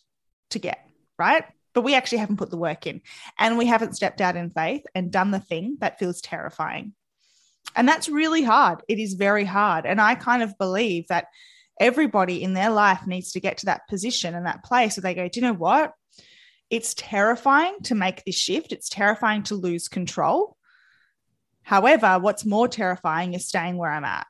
to 0.49 0.59
get, 0.59 0.79
right? 1.17 1.45
But 1.73 1.83
we 1.83 1.95
actually 1.95 2.17
haven't 2.17 2.37
put 2.37 2.49
the 2.49 2.57
work 2.57 2.87
in 2.87 3.01
and 3.39 3.57
we 3.57 3.67
haven't 3.67 3.95
stepped 3.95 4.19
out 4.19 4.35
in 4.35 4.49
faith 4.49 4.83
and 4.93 5.11
done 5.11 5.31
the 5.31 5.39
thing 5.39 5.77
that 5.79 5.99
feels 5.99 6.19
terrifying. 6.19 6.93
And 7.75 7.87
that's 7.87 8.09
really 8.09 8.43
hard. 8.43 8.81
It 8.87 8.99
is 8.99 9.13
very 9.13 9.45
hard. 9.45 9.85
And 9.85 10.01
I 10.01 10.15
kind 10.15 10.41
of 10.41 10.57
believe 10.57 11.07
that 11.07 11.27
everybody 11.79 12.41
in 12.43 12.53
their 12.53 12.69
life 12.69 13.05
needs 13.05 13.33
to 13.33 13.39
get 13.39 13.59
to 13.59 13.67
that 13.67 13.87
position 13.87 14.35
and 14.35 14.45
that 14.45 14.63
place 14.63 14.97
where 14.97 15.03
they 15.03 15.13
go, 15.13 15.27
do 15.27 15.39
you 15.39 15.45
know 15.45 15.53
what? 15.53 15.93
It's 16.69 16.93
terrifying 16.95 17.77
to 17.83 17.95
make 17.95 18.23
this 18.25 18.35
shift. 18.35 18.71
It's 18.71 18.89
terrifying 18.89 19.43
to 19.43 19.55
lose 19.55 19.87
control. 19.87 20.57
However, 21.61 22.17
what's 22.19 22.45
more 22.45 22.67
terrifying 22.67 23.33
is 23.33 23.47
staying 23.47 23.77
where 23.77 23.91
I'm 23.91 24.05
at. 24.05 24.27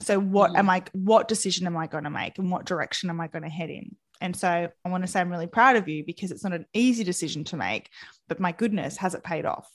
So 0.00 0.18
what 0.18 0.52
mm. 0.52 0.58
am 0.58 0.70
I 0.70 0.82
what 0.92 1.28
decision 1.28 1.66
am 1.66 1.76
I 1.76 1.86
going 1.86 2.04
to 2.04 2.10
make 2.10 2.38
and 2.38 2.50
what 2.50 2.66
direction 2.66 3.08
am 3.08 3.20
I 3.20 3.28
going 3.28 3.44
to 3.44 3.48
head 3.48 3.70
in? 3.70 3.96
And 4.20 4.34
so 4.34 4.48
I 4.84 4.88
want 4.88 5.04
to 5.04 5.08
say 5.08 5.20
I'm 5.20 5.30
really 5.30 5.46
proud 5.46 5.76
of 5.76 5.88
you 5.88 6.04
because 6.04 6.30
it's 6.30 6.44
not 6.44 6.52
an 6.52 6.66
easy 6.72 7.04
decision 7.04 7.44
to 7.44 7.56
make, 7.56 7.90
but 8.28 8.40
my 8.40 8.52
goodness, 8.52 8.96
has 8.98 9.14
it 9.14 9.22
paid 9.22 9.44
off? 9.44 9.70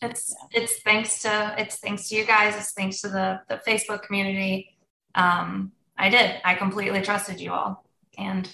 It's 0.00 0.34
it's 0.52 0.80
thanks 0.82 1.22
to 1.22 1.54
it's 1.58 1.76
thanks 1.76 2.08
to 2.08 2.16
you 2.16 2.24
guys, 2.24 2.56
it's 2.56 2.72
thanks 2.72 3.00
to 3.00 3.08
the 3.08 3.40
the 3.48 3.60
Facebook 3.66 4.02
community 4.02 4.78
um, 5.14 5.72
I 5.96 6.08
did. 6.08 6.36
I 6.44 6.54
completely 6.54 7.02
trusted 7.02 7.40
you 7.40 7.52
all, 7.52 7.84
and 8.16 8.48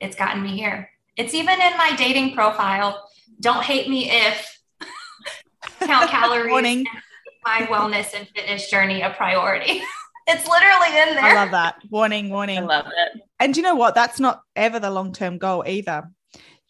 it's 0.00 0.16
gotten 0.16 0.42
me 0.42 0.56
here. 0.56 0.90
It's 1.16 1.34
even 1.34 1.60
in 1.60 1.76
my 1.76 1.94
dating 1.96 2.34
profile. 2.34 3.08
Don't 3.40 3.62
hate 3.62 3.88
me 3.88 4.10
if 4.10 4.60
count 5.80 6.08
calories. 6.10 6.50
Warning. 6.50 6.86
My 7.44 7.62
wellness 7.62 8.14
and 8.16 8.28
fitness 8.28 8.70
journey 8.70 9.02
a 9.02 9.10
priority. 9.10 9.82
it's 10.26 10.46
literally 10.46 10.88
in 10.88 11.14
there. 11.16 11.24
I 11.24 11.34
love 11.34 11.50
that. 11.50 11.76
Warning, 11.90 12.30
warning. 12.30 12.58
I 12.58 12.62
love 12.62 12.86
it. 12.86 13.22
And 13.40 13.56
you 13.56 13.62
know 13.62 13.74
what? 13.74 13.94
That's 13.94 14.20
not 14.20 14.42
ever 14.54 14.78
the 14.78 14.90
long 14.90 15.12
term 15.12 15.38
goal 15.38 15.64
either. 15.66 16.10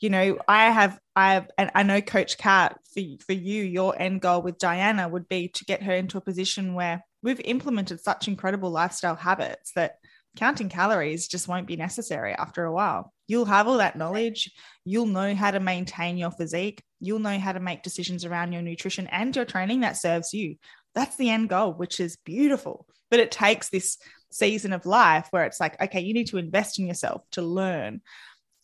You 0.00 0.10
know, 0.10 0.38
I 0.46 0.70
have, 0.70 0.98
I 1.16 1.34
have, 1.34 1.50
and 1.58 1.70
I 1.74 1.82
know 1.82 2.00
Coach 2.00 2.38
Kat 2.38 2.78
for 2.94 3.02
for 3.26 3.32
you, 3.32 3.64
your 3.64 4.00
end 4.00 4.20
goal 4.20 4.42
with 4.42 4.58
Diana 4.58 5.08
would 5.08 5.28
be 5.28 5.48
to 5.48 5.64
get 5.64 5.82
her 5.82 5.94
into 5.94 6.18
a 6.18 6.22
position 6.22 6.74
where 6.74 7.04
we've 7.22 7.40
implemented 7.40 8.00
such 8.00 8.28
incredible 8.28 8.70
lifestyle 8.70 9.16
habits 9.16 9.72
that 9.74 9.96
counting 10.36 10.68
calories 10.68 11.26
just 11.26 11.48
won't 11.48 11.66
be 11.66 11.76
necessary 11.76 12.32
after 12.32 12.64
a 12.64 12.72
while. 12.72 13.12
You'll 13.26 13.44
have 13.46 13.66
all 13.66 13.78
that 13.78 13.96
knowledge. 13.96 14.52
You'll 14.84 15.06
know 15.06 15.34
how 15.34 15.50
to 15.50 15.60
maintain 15.60 16.16
your 16.16 16.30
physique. 16.30 16.82
You'll 17.00 17.18
know 17.18 17.38
how 17.38 17.52
to 17.52 17.60
make 17.60 17.82
decisions 17.82 18.24
around 18.24 18.52
your 18.52 18.62
nutrition 18.62 19.08
and 19.08 19.34
your 19.34 19.44
training 19.44 19.80
that 19.80 19.96
serves 19.96 20.32
you. 20.32 20.56
That's 20.94 21.16
the 21.16 21.30
end 21.30 21.48
goal, 21.48 21.72
which 21.72 21.98
is 21.98 22.16
beautiful. 22.24 22.86
But 23.10 23.20
it 23.20 23.30
takes 23.30 23.68
this 23.68 23.98
season 24.30 24.72
of 24.72 24.86
life 24.86 25.26
where 25.30 25.44
it's 25.44 25.60
like, 25.60 25.80
okay, 25.82 26.00
you 26.00 26.14
need 26.14 26.28
to 26.28 26.38
invest 26.38 26.78
in 26.78 26.86
yourself 26.86 27.22
to 27.32 27.42
learn 27.42 28.00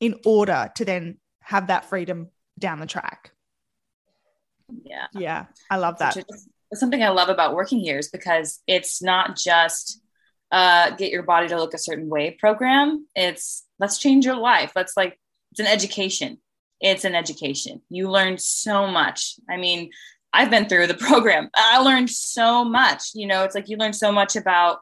in 0.01 0.15
order 0.25 0.71
to 0.77 0.85
then 0.85 1.19
have 1.45 1.69
that 1.69 1.87
freedom 1.87 2.29
down 2.59 2.81
the 2.81 2.87
track. 2.87 3.33
Yeah. 4.85 5.07
Yeah. 5.13 5.47
I 5.71 5.77
love 5.77 5.99
that 5.99 6.17
something 6.77 7.03
I 7.03 7.11
love 7.11 7.29
about 7.29 7.55
working 7.55 7.81
here 7.81 7.99
is 7.99 8.09
because 8.09 8.61
it's 8.67 9.03
not 9.03 9.37
just 9.37 10.01
uh, 10.51 10.91
get 10.91 11.11
your 11.11 11.23
body 11.23 11.49
to 11.49 11.57
look 11.57 11.75
a 11.75 11.79
certain 11.79 12.09
way 12.09 12.33
program. 12.33 13.07
It's 13.15 13.65
let's 13.79 13.99
change 13.99 14.25
your 14.25 14.37
life. 14.37 14.73
Let's 14.77 14.97
like 14.97 15.19
it's 15.53 15.61
an 15.61 15.67
education. 15.67 16.39
It's 16.81 17.05
an 17.05 17.15
education. 17.15 17.81
You 17.89 18.11
learn 18.11 18.39
so 18.39 18.87
much. 18.87 19.37
I 19.49 19.57
mean, 19.57 19.91
I've 20.33 20.51
been 20.51 20.69
through 20.69 20.89
the 20.89 20.95
program. 21.09 21.49
I 21.55 21.79
learned 21.79 22.11
so 22.11 22.65
much. 22.65 23.11
You 23.15 23.27
know, 23.27 23.45
it's 23.45 23.55
like 23.55 23.69
you 23.69 23.77
learn 23.77 23.93
so 23.93 24.13
much 24.13 24.37
about, 24.37 24.79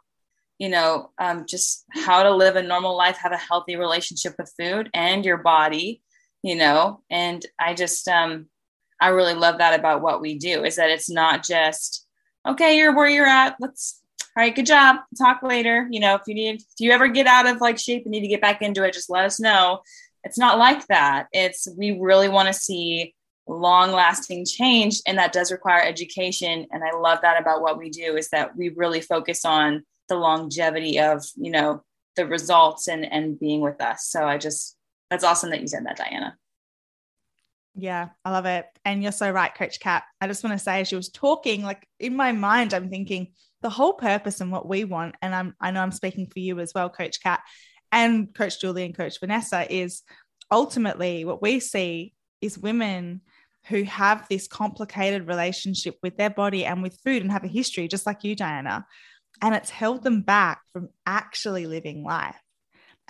you 0.59 0.68
know, 0.68 1.11
um, 1.18 1.44
just 1.46 1.85
how 1.90 2.22
to 2.22 2.35
live 2.35 2.57
a 2.57 2.62
normal 2.62 2.96
life, 2.96 3.18
have 3.18 3.33
a 3.33 3.37
healthy 3.37 3.77
relationship 3.77 4.35
with 4.38 4.53
food 4.59 4.90
and 4.94 5.25
your 5.25 5.38
body. 5.38 6.03
You 6.44 6.57
know, 6.57 7.02
and 7.09 7.46
I 7.61 7.74
just 7.74 8.09
um, 8.09 8.46
I 9.00 9.09
really 9.09 9.35
love 9.35 9.59
that 9.59 9.78
about 9.78 10.02
what 10.02 10.20
we 10.20 10.38
do 10.38 10.64
is 10.64 10.76
that 10.76 10.90
it's 10.90 11.11
not 11.11 11.44
just, 11.44 12.07
okay, 12.46 12.76
you're 12.76 12.94
where 12.94 13.09
you're 13.09 13.26
at. 13.26 13.57
Let's, 13.61 14.00
all 14.37 14.42
right, 14.42 14.55
good 14.55 14.66
job. 14.66 14.96
Talk 15.18 15.42
later. 15.42 15.88
You 15.90 16.00
know, 16.00 16.14
if 16.14 16.22
you 16.26 16.35
need, 16.35 16.57
if 16.57 16.81
you 16.81 16.92
ever 16.92 17.09
get 17.09 17.26
out 17.26 17.46
of 17.46 17.61
like 17.61 17.78
shape 17.78 18.05
and 18.05 18.12
need 18.12 18.20
to 18.22 18.28
get 18.28 18.40
back 18.40 18.62
into 18.62 18.85
it, 18.85 18.92
just 18.92 19.11
let 19.11 19.24
us 19.24 19.40
know. 19.40 19.81
It's 20.24 20.38
not 20.38 20.59
like 20.59 20.87
that. 20.87 21.26
It's, 21.33 21.68
we 21.76 21.98
really 21.98 22.28
want 22.28 22.46
to 22.46 22.55
see 22.55 23.14
long 23.48 23.90
lasting 23.90 24.46
change. 24.46 25.00
And 25.07 25.18
that 25.18 25.33
does 25.33 25.50
require 25.50 25.83
education. 25.83 26.66
And 26.70 26.83
I 26.85 26.96
love 26.96 27.18
that 27.22 27.40
about 27.40 27.62
what 27.62 27.78
we 27.78 27.90
do 27.90 28.16
is 28.16 28.31
that 28.31 28.57
we 28.57 28.68
really 28.70 29.00
focus 29.00 29.44
on 29.44 29.85
the 30.09 30.16
longevity 30.16 31.00
of, 31.00 31.24
you 31.37 31.50
know, 31.50 31.83
the 32.14 32.26
results 32.26 32.88
and, 32.88 33.05
and 33.05 33.38
being 33.38 33.61
with 33.61 33.81
us. 33.81 34.07
So 34.07 34.24
I 34.24 34.38
just, 34.38 34.76
that's 35.12 35.25
awesome 35.25 35.51
that 35.51 35.61
you 35.61 35.68
said 35.68 35.85
that, 35.85 35.98
Diana. 35.98 36.37
Yeah, 37.75 38.09
I 38.25 38.31
love 38.31 38.46
it. 38.46 38.66
And 38.85 39.03
you're 39.03 39.12
so 39.12 39.31
right, 39.31 39.55
Coach 39.55 39.79
Kat. 39.79 40.05
I 40.20 40.27
just 40.27 40.42
want 40.42 40.59
to 40.59 40.62
say, 40.62 40.81
as 40.81 40.88
she 40.88 40.96
was 40.96 41.11
talking, 41.11 41.62
like 41.62 41.87
in 42.01 42.16
my 42.16 42.33
mind, 42.33 42.75
I'm 42.75 42.88
thinking 42.90 43.29
the 43.61 43.70
whole 43.70 43.92
purpose 43.92 44.40
and 44.40 44.51
what 44.51 44.68
we 44.68 44.85
want, 44.85 45.14
and 45.22 45.35
I'm 45.35 45.55
I 45.61 45.70
know 45.70 45.81
I'm 45.81 45.92
speaking 45.92 46.27
for 46.27 46.38
you 46.38 46.59
as 46.61 46.72
well, 46.75 46.88
Coach 46.88 47.22
Kat, 47.22 47.40
and 47.90 48.35
Coach 48.35 48.61
Julie 48.61 48.85
and 48.85 48.96
Coach 48.96 49.20
Vanessa, 49.20 49.70
is 49.72 50.03
ultimately 50.51 51.25
what 51.25 51.42
we 51.42 51.61
see 51.61 52.14
is 52.40 52.59
women 52.59 53.20
who 53.68 53.85
have 53.85 54.27
this 54.29 54.48
complicated 54.48 55.29
relationship 55.29 55.96
with 56.03 56.16
their 56.16 56.31
body 56.31 56.64
and 56.64 56.83
with 56.83 56.98
food 57.05 57.22
and 57.22 57.31
have 57.31 57.44
a 57.44 57.48
history, 57.48 57.87
just 57.87 58.07
like 58.07 58.25
you, 58.25 58.35
Diana. 58.35 58.85
And 59.40 59.55
it's 59.55 59.70
held 59.70 60.03
them 60.03 60.22
back 60.22 60.61
from 60.72 60.88
actually 61.07 61.66
living 61.66 62.03
life. 62.03 62.41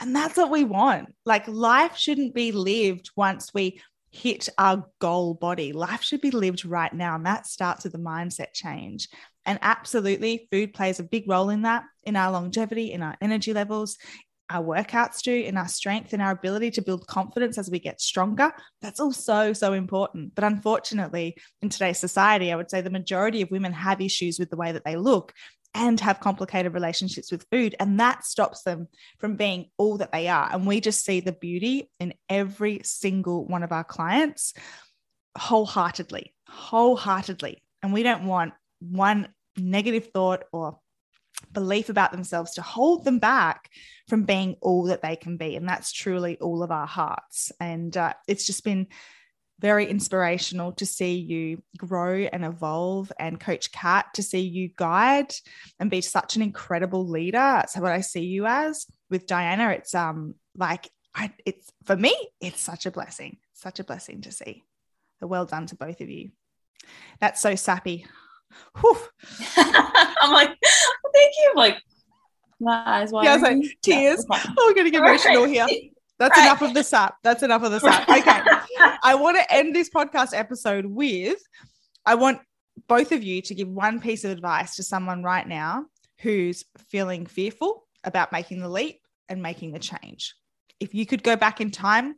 And 0.02 0.16
that's 0.16 0.36
what 0.36 0.50
we 0.50 0.64
want. 0.64 1.14
Like 1.24 1.46
life 1.46 1.96
shouldn't 1.96 2.34
be 2.34 2.50
lived 2.50 3.10
once 3.14 3.54
we 3.54 3.80
hit 4.10 4.48
our 4.58 4.84
goal 4.98 5.34
body. 5.34 5.72
Life 5.72 6.02
should 6.02 6.20
be 6.20 6.32
lived 6.32 6.64
right 6.64 6.92
now. 6.92 7.14
And 7.14 7.24
that 7.24 7.46
starts 7.46 7.84
with 7.84 7.94
a 7.94 7.98
mindset 7.98 8.52
change. 8.52 9.08
And 9.46 9.60
absolutely, 9.62 10.48
food 10.50 10.74
plays 10.74 10.98
a 10.98 11.04
big 11.04 11.28
role 11.28 11.50
in 11.50 11.62
that, 11.62 11.84
in 12.02 12.16
our 12.16 12.32
longevity, 12.32 12.92
in 12.92 13.00
our 13.00 13.16
energy 13.20 13.52
levels, 13.52 13.96
our 14.50 14.62
workouts 14.62 15.22
do, 15.22 15.32
in 15.32 15.56
our 15.56 15.68
strength, 15.68 16.12
in 16.12 16.20
our 16.20 16.32
ability 16.32 16.72
to 16.72 16.82
build 16.82 17.06
confidence 17.06 17.56
as 17.56 17.70
we 17.70 17.78
get 17.78 18.00
stronger. 18.00 18.52
That's 18.80 18.98
all 18.98 19.12
so, 19.12 19.52
so 19.52 19.72
important. 19.72 20.34
But 20.34 20.44
unfortunately, 20.44 21.36
in 21.62 21.68
today's 21.68 21.98
society, 21.98 22.52
I 22.52 22.56
would 22.56 22.70
say 22.70 22.80
the 22.80 22.90
majority 22.90 23.42
of 23.42 23.52
women 23.52 23.72
have 23.72 24.00
issues 24.00 24.38
with 24.38 24.50
the 24.50 24.56
way 24.56 24.72
that 24.72 24.84
they 24.84 24.96
look 24.96 25.32
and 25.74 25.98
have 26.00 26.20
complicated 26.20 26.74
relationships 26.74 27.32
with 27.32 27.46
food. 27.50 27.74
And 27.80 28.00
that 28.00 28.24
stops 28.24 28.62
them 28.62 28.88
from 29.18 29.36
being 29.36 29.70
all 29.78 29.98
that 29.98 30.12
they 30.12 30.28
are. 30.28 30.48
And 30.52 30.66
we 30.66 30.80
just 30.80 31.04
see 31.04 31.20
the 31.20 31.32
beauty 31.32 31.90
in 31.98 32.14
every 32.28 32.80
single 32.84 33.46
one 33.46 33.62
of 33.62 33.72
our 33.72 33.84
clients 33.84 34.54
wholeheartedly, 35.36 36.34
wholeheartedly. 36.48 37.62
And 37.82 37.92
we 37.92 38.02
don't 38.02 38.26
want 38.26 38.52
one 38.80 39.28
negative 39.56 40.10
thought 40.12 40.44
or 40.52 40.78
belief 41.52 41.88
about 41.88 42.12
themselves 42.12 42.52
to 42.52 42.62
hold 42.62 43.04
them 43.04 43.18
back 43.18 43.70
from 44.08 44.24
being 44.24 44.56
all 44.60 44.84
that 44.84 45.02
they 45.02 45.16
can 45.16 45.36
be. 45.36 45.56
And 45.56 45.68
that's 45.68 45.92
truly 45.92 46.38
all 46.38 46.62
of 46.62 46.70
our 46.70 46.86
hearts. 46.86 47.50
And 47.60 47.96
uh, 47.96 48.14
it's 48.28 48.46
just 48.46 48.64
been 48.64 48.88
very 49.58 49.86
inspirational 49.86 50.72
to 50.72 50.84
see 50.84 51.14
you 51.14 51.62
grow 51.76 52.16
and 52.32 52.44
evolve 52.44 53.12
and 53.18 53.38
coach 53.38 53.70
kat 53.70 54.06
to 54.14 54.22
see 54.22 54.40
you 54.40 54.70
guide 54.76 55.32
and 55.78 55.90
be 55.90 56.00
such 56.00 56.36
an 56.36 56.42
incredible 56.42 57.06
leader 57.06 57.38
that's 57.38 57.76
what 57.76 57.92
i 57.92 58.00
see 58.00 58.24
you 58.24 58.46
as 58.46 58.86
with 59.10 59.26
diana 59.26 59.70
it's 59.70 59.94
um 59.94 60.34
like 60.56 60.88
I, 61.14 61.30
it's 61.44 61.70
for 61.84 61.94
me 61.96 62.14
it's 62.40 62.60
such 62.60 62.86
a 62.86 62.90
blessing 62.90 63.36
such 63.52 63.78
a 63.78 63.84
blessing 63.84 64.22
to 64.22 64.32
see 64.32 64.64
so 65.20 65.26
well 65.26 65.44
done 65.44 65.66
to 65.66 65.76
both 65.76 66.00
of 66.00 66.08
you 66.08 66.30
that's 67.20 67.40
so 67.40 67.54
sappy 67.54 68.06
I'm 69.56 70.32
like, 70.32 70.48
thank 70.48 71.32
you. 71.38 71.50
I'm 71.50 71.56
like, 71.56 71.82
my 72.60 72.82
eyes 72.84 73.12
wide. 73.12 73.24
Yeah, 73.24 73.32
I 73.32 73.34
was 73.34 73.42
like, 73.42 73.78
tears. 73.82 74.24
Yeah, 74.30 74.42
oh, 74.58 74.66
we're 74.68 74.74
getting 74.74 74.94
emotional 74.94 75.44
right. 75.44 75.68
here. 75.70 75.90
That's 76.22 76.38
right. 76.38 76.46
enough 76.46 76.62
of 76.62 76.72
the 76.72 76.84
sap. 76.84 77.16
That's 77.24 77.42
enough 77.42 77.64
of 77.64 77.72
the 77.72 77.80
sap. 77.80 78.08
Okay. 78.08 78.40
I 79.02 79.16
want 79.16 79.36
to 79.36 79.52
end 79.52 79.74
this 79.74 79.90
podcast 79.90 80.28
episode 80.32 80.86
with 80.86 81.42
I 82.06 82.14
want 82.14 82.40
both 82.86 83.10
of 83.10 83.24
you 83.24 83.42
to 83.42 83.54
give 83.54 83.68
one 83.68 84.00
piece 84.00 84.24
of 84.24 84.30
advice 84.30 84.76
to 84.76 84.84
someone 84.84 85.24
right 85.24 85.46
now 85.46 85.86
who's 86.20 86.64
feeling 86.88 87.26
fearful 87.26 87.88
about 88.04 88.30
making 88.30 88.60
the 88.60 88.68
leap 88.68 89.00
and 89.28 89.42
making 89.42 89.72
the 89.72 89.80
change. 89.80 90.36
If 90.78 90.94
you 90.94 91.06
could 91.06 91.24
go 91.24 91.34
back 91.34 91.60
in 91.60 91.72
time, 91.72 92.14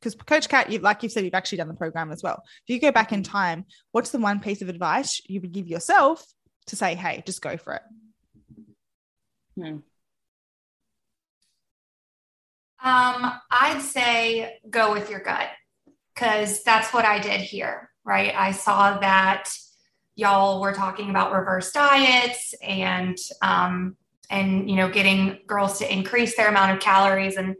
because 0.00 0.14
Coach 0.14 0.48
Kat, 0.48 0.70
you, 0.70 0.78
like 0.78 1.02
you've 1.02 1.10
said, 1.10 1.24
you've 1.24 1.34
actually 1.34 1.58
done 1.58 1.66
the 1.66 1.74
program 1.74 2.12
as 2.12 2.22
well. 2.22 2.44
If 2.66 2.72
you 2.72 2.80
go 2.80 2.92
back 2.92 3.12
in 3.12 3.24
time, 3.24 3.64
what's 3.90 4.10
the 4.10 4.18
one 4.18 4.38
piece 4.38 4.62
of 4.62 4.68
advice 4.68 5.20
you 5.26 5.40
would 5.40 5.50
give 5.50 5.66
yourself 5.66 6.24
to 6.66 6.76
say, 6.76 6.94
hey, 6.94 7.24
just 7.26 7.42
go 7.42 7.56
for 7.56 7.74
it? 7.74 7.82
Hmm. 9.56 9.78
Um, 12.82 13.32
I'd 13.50 13.82
say 13.82 14.58
go 14.70 14.92
with 14.92 15.10
your 15.10 15.20
gut 15.20 15.48
because 16.14 16.62
that's 16.62 16.92
what 16.92 17.04
I 17.04 17.18
did 17.18 17.40
here, 17.40 17.90
right? 18.04 18.32
I 18.36 18.52
saw 18.52 18.98
that 18.98 19.50
y'all 20.14 20.60
were 20.60 20.72
talking 20.72 21.10
about 21.10 21.32
reverse 21.32 21.72
diets 21.72 22.54
and 22.62 23.16
um, 23.42 23.96
and 24.30 24.68
you 24.68 24.76
know 24.76 24.88
getting 24.88 25.38
girls 25.46 25.78
to 25.78 25.92
increase 25.92 26.36
their 26.36 26.48
amount 26.48 26.72
of 26.72 26.80
calories 26.80 27.36
and 27.36 27.56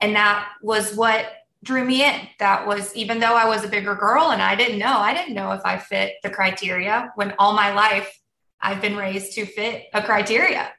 and 0.00 0.14
that 0.16 0.48
was 0.62 0.94
what 0.94 1.26
drew 1.64 1.84
me 1.84 2.04
in. 2.04 2.28
That 2.38 2.66
was 2.66 2.94
even 2.94 3.20
though 3.20 3.34
I 3.34 3.46
was 3.46 3.64
a 3.64 3.68
bigger 3.68 3.94
girl 3.94 4.30
and 4.30 4.40
I 4.40 4.54
didn't 4.54 4.78
know, 4.78 4.98
I 4.98 5.12
didn't 5.14 5.34
know 5.34 5.52
if 5.52 5.60
I 5.64 5.78
fit 5.78 6.14
the 6.22 6.30
criteria 6.30 7.12
when 7.16 7.34
all 7.38 7.52
my 7.52 7.72
life 7.72 8.18
I've 8.60 8.80
been 8.80 8.96
raised 8.96 9.32
to 9.34 9.46
fit 9.46 9.84
a 9.94 10.02
criteria. 10.02 10.70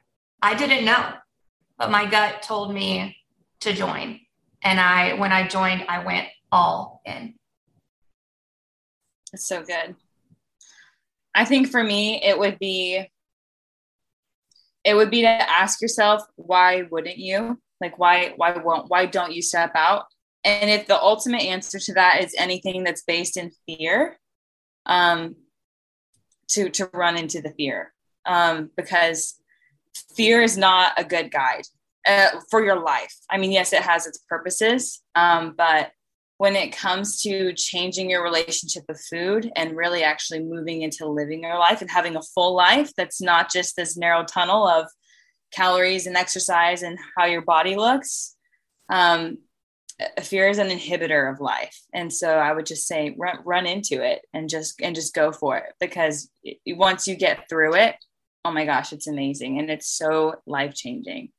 I 0.42 0.54
didn't 0.54 0.84
know, 0.84 1.12
but 1.78 1.90
my 1.90 2.06
gut 2.06 2.42
told 2.42 2.74
me 2.74 3.16
to 3.60 3.72
join. 3.72 4.20
And 4.62 4.80
I, 4.80 5.14
when 5.14 5.32
I 5.32 5.48
joined, 5.48 5.84
I 5.88 6.04
went 6.04 6.28
all 6.52 7.00
in. 7.04 7.34
It's 9.32 9.46
so 9.46 9.62
good. 9.62 9.94
I 11.34 11.44
think 11.44 11.68
for 11.68 11.82
me, 11.82 12.22
it 12.22 12.38
would 12.38 12.58
be, 12.58 13.06
it 14.84 14.94
would 14.94 15.10
be 15.10 15.22
to 15.22 15.28
ask 15.28 15.80
yourself, 15.80 16.22
why 16.36 16.82
wouldn't 16.90 17.18
you? 17.18 17.60
Like, 17.80 17.98
why, 17.98 18.32
why 18.36 18.52
won't, 18.58 18.90
why 18.90 19.06
don't 19.06 19.32
you 19.32 19.40
step 19.40 19.72
out? 19.74 20.06
And 20.42 20.70
if 20.70 20.86
the 20.86 21.00
ultimate 21.00 21.42
answer 21.42 21.78
to 21.78 21.94
that 21.94 22.22
is 22.22 22.34
anything 22.36 22.82
that's 22.82 23.02
based 23.02 23.36
in 23.36 23.52
fear, 23.66 24.18
um, 24.86 25.36
to 26.48 26.68
to 26.70 26.90
run 26.92 27.16
into 27.16 27.40
the 27.40 27.50
fear, 27.50 27.92
um, 28.26 28.70
because 28.76 29.38
fear 30.14 30.42
is 30.42 30.56
not 30.56 30.92
a 30.98 31.04
good 31.04 31.30
guide 31.30 31.64
uh, 32.06 32.30
for 32.50 32.64
your 32.64 32.80
life. 32.80 33.14
I 33.30 33.38
mean, 33.38 33.52
yes, 33.52 33.72
it 33.72 33.82
has 33.82 34.06
its 34.06 34.18
purposes, 34.28 35.02
um, 35.14 35.54
but 35.56 35.92
when 36.40 36.56
it 36.56 36.74
comes 36.74 37.20
to 37.20 37.52
changing 37.52 38.08
your 38.08 38.22
relationship 38.22 38.82
with 38.88 38.98
food 39.10 39.52
and 39.56 39.76
really 39.76 40.02
actually 40.02 40.40
moving 40.40 40.80
into 40.80 41.06
living 41.06 41.42
your 41.42 41.58
life 41.58 41.82
and 41.82 41.90
having 41.90 42.16
a 42.16 42.22
full 42.22 42.56
life 42.56 42.90
that's 42.96 43.20
not 43.20 43.52
just 43.52 43.76
this 43.76 43.94
narrow 43.94 44.24
tunnel 44.24 44.66
of 44.66 44.86
calories 45.52 46.06
and 46.06 46.16
exercise 46.16 46.82
and 46.82 46.98
how 47.14 47.26
your 47.26 47.42
body 47.42 47.76
looks 47.76 48.36
um, 48.88 49.36
fear 50.22 50.48
is 50.48 50.56
an 50.56 50.70
inhibitor 50.70 51.30
of 51.30 51.42
life 51.42 51.78
and 51.92 52.10
so 52.10 52.30
i 52.38 52.50
would 52.50 52.64
just 52.64 52.86
say 52.86 53.14
run, 53.18 53.40
run 53.44 53.66
into 53.66 54.02
it 54.02 54.22
and 54.32 54.48
just 54.48 54.80
and 54.80 54.94
just 54.94 55.12
go 55.12 55.30
for 55.32 55.58
it 55.58 55.74
because 55.78 56.30
once 56.68 57.06
you 57.06 57.16
get 57.16 57.50
through 57.50 57.74
it 57.74 57.96
oh 58.46 58.50
my 58.50 58.64
gosh 58.64 58.94
it's 58.94 59.08
amazing 59.08 59.58
and 59.58 59.70
it's 59.70 59.90
so 59.90 60.36
life 60.46 60.74
changing 60.74 61.30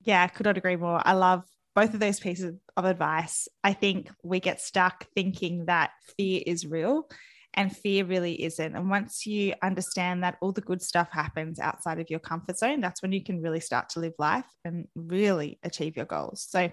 yeah, 0.00 0.22
I 0.22 0.28
could 0.28 0.46
not 0.46 0.58
agree 0.58 0.76
more. 0.76 1.00
I 1.04 1.12
love 1.12 1.44
both 1.74 1.94
of 1.94 2.00
those 2.00 2.20
pieces 2.20 2.54
of 2.76 2.84
advice. 2.84 3.48
I 3.62 3.72
think 3.72 4.10
we 4.22 4.40
get 4.40 4.60
stuck 4.60 5.06
thinking 5.14 5.66
that 5.66 5.90
fear 6.16 6.42
is 6.44 6.66
real 6.66 7.08
and 7.54 7.76
fear 7.76 8.04
really 8.04 8.42
isn't. 8.44 8.76
And 8.76 8.88
once 8.88 9.26
you 9.26 9.54
understand 9.62 10.22
that 10.22 10.36
all 10.40 10.52
the 10.52 10.60
good 10.60 10.80
stuff 10.80 11.08
happens 11.10 11.58
outside 11.58 11.98
of 11.98 12.08
your 12.08 12.20
comfort 12.20 12.58
zone, 12.58 12.80
that's 12.80 13.02
when 13.02 13.12
you 13.12 13.22
can 13.22 13.42
really 13.42 13.60
start 13.60 13.90
to 13.90 14.00
live 14.00 14.14
life 14.18 14.46
and 14.64 14.86
really 14.94 15.58
achieve 15.62 15.96
your 15.96 16.06
goals. 16.06 16.46
So, 16.48 16.70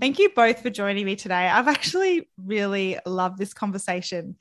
thank 0.00 0.18
you 0.18 0.30
both 0.34 0.62
for 0.62 0.70
joining 0.70 1.04
me 1.04 1.16
today. 1.16 1.48
I've 1.48 1.68
actually 1.68 2.28
really 2.36 2.98
loved 3.04 3.38
this 3.38 3.52
conversation. 3.52 4.36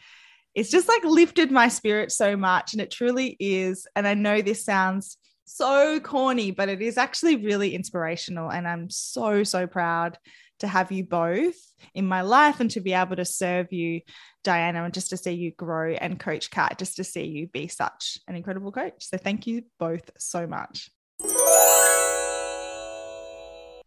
It's 0.54 0.70
just 0.70 0.88
like 0.88 1.04
lifted 1.04 1.52
my 1.52 1.67
spirit 1.67 2.12
so 2.12 2.38
much, 2.38 2.74
and 2.74 2.82
it 2.82 2.91
truly 2.91 3.36
is. 3.39 3.88
And 3.96 4.08
I 4.08 4.13
know 4.13 4.41
this 4.41 4.63
sounds 4.63 5.17
so 5.56 6.00
corny, 6.00 6.52
but 6.52 6.70
it 6.70 6.82
is 6.82 6.98
actually 6.98 7.36
really 7.36 7.76
inspirational. 7.76 8.52
And 8.52 8.68
I'm 8.68 8.90
so, 8.90 9.44
so 9.44 9.68
proud 9.68 10.18
to 10.60 10.68
have 10.68 10.92
you 10.92 11.04
both 11.04 11.56
in 11.94 12.06
my 12.06 12.22
life 12.22 12.60
and 12.60 12.70
to 12.72 12.82
be 12.82 12.94
able 12.94 13.16
to 13.16 13.26
serve 13.26 13.74
you, 13.74 14.02
Diana, 14.44 14.84
and 14.84 14.94
just 14.94 15.10
to 15.10 15.18
see 15.18 15.32
you 15.32 15.52
grow 15.52 15.94
and 15.94 16.20
Coach 16.20 16.52
Kat, 16.52 16.78
just 16.78 16.96
to 16.98 17.04
see 17.04 17.26
you 17.26 17.48
be 17.48 17.68
such 17.68 18.20
an 18.28 18.36
incredible 18.36 18.72
coach. 18.72 19.06
So 19.06 19.18
thank 19.18 19.48
you 19.48 19.64
both 19.80 20.10
so 20.18 20.48
much. 20.48 20.90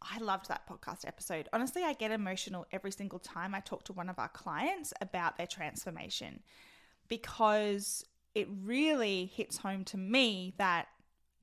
I 0.06 0.18
loved 0.20 0.48
that 0.48 0.68
podcast 0.68 1.06
episode. 1.06 1.48
Honestly, 1.52 1.82
I 1.82 1.94
get 1.94 2.10
emotional 2.10 2.66
every 2.72 2.92
single 2.92 3.18
time 3.18 3.54
I 3.54 3.60
talk 3.60 3.84
to 3.84 3.92
one 3.92 4.08
of 4.08 4.18
our 4.18 4.28
clients 4.28 4.92
about 5.00 5.38
their 5.38 5.46
transformation 5.46 6.40
because 7.08 8.04
it 8.34 8.48
really 8.62 9.26
hits 9.26 9.58
home 9.58 9.84
to 9.84 9.96
me 9.96 10.54
that 10.58 10.88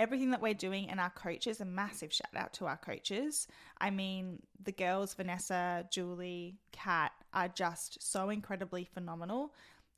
everything 0.02 0.32
that 0.32 0.42
we're 0.42 0.56
doing 0.56 0.90
and 0.90 1.00
our 1.00 1.12
coaches, 1.12 1.62
a 1.62 1.66
massive 1.66 2.12
shout 2.12 2.36
out 2.36 2.52
to 2.54 2.66
our 2.66 2.76
coaches. 2.76 3.48
I 3.80 3.92
mean, 3.92 4.42
the 4.64 4.72
girls, 4.72 5.14
Vanessa, 5.14 5.86
Julie, 5.92 6.58
Kat, 6.72 7.12
are 7.36 7.48
just 7.48 8.02
so 8.12 8.32
incredibly 8.32 8.84
phenomenal. 8.84 9.54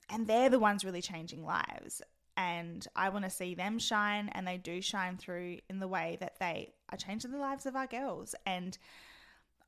And 0.10 0.28
they're 0.28 0.50
the 0.50 0.60
ones 0.60 0.84
really 0.84 1.02
changing 1.02 1.46
lives. 1.46 2.02
And 2.36 2.86
I 2.98 3.08
want 3.10 3.24
to 3.24 3.30
see 3.30 3.56
them 3.56 3.80
shine, 3.80 4.30
and 4.34 4.46
they 4.46 4.58
do 4.58 4.82
shine 4.82 5.16
through 5.16 5.60
in 5.70 5.80
the 5.80 5.88
way 5.88 6.18
that 6.20 6.38
they 6.38 6.74
are 6.92 6.98
changing 6.98 7.32
the 7.32 7.38
lives 7.38 7.66
of 7.66 7.78
our 7.78 7.88
girls. 7.88 8.36
And 8.46 8.78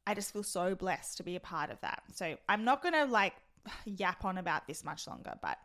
I 0.05 0.15
just 0.15 0.33
feel 0.33 0.43
so 0.43 0.75
blessed 0.75 1.15
to 1.17 1.23
be 1.23 1.37
a 1.37 1.39
part 1.39 1.71
of 1.71 1.79
that. 1.79 2.03
So 2.13 2.35
I'm 2.49 2.65
not 2.65 2.81
going 2.81 2.93
to 2.93 3.05
like 3.05 3.35
yap 3.85 4.25
on 4.25 4.37
about 4.37 4.67
this 4.67 4.83
much 4.83 5.07
longer, 5.07 5.35
but 5.41 5.57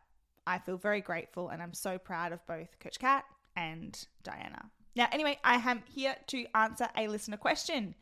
I 0.46 0.58
feel 0.58 0.76
very 0.76 1.00
grateful 1.00 1.48
and 1.48 1.60
I'm 1.60 1.74
so 1.74 1.98
proud 1.98 2.32
of 2.32 2.46
both 2.46 2.78
Coach 2.78 2.98
Kat 2.98 3.24
and 3.60 4.06
Diana. 4.22 4.70
Now, 4.96 5.08
anyway, 5.12 5.38
I 5.44 5.56
am 5.56 5.82
here 5.94 6.16
to 6.28 6.46
answer 6.54 6.88
a 6.96 7.08
listener 7.08 7.36
question. 7.36 7.94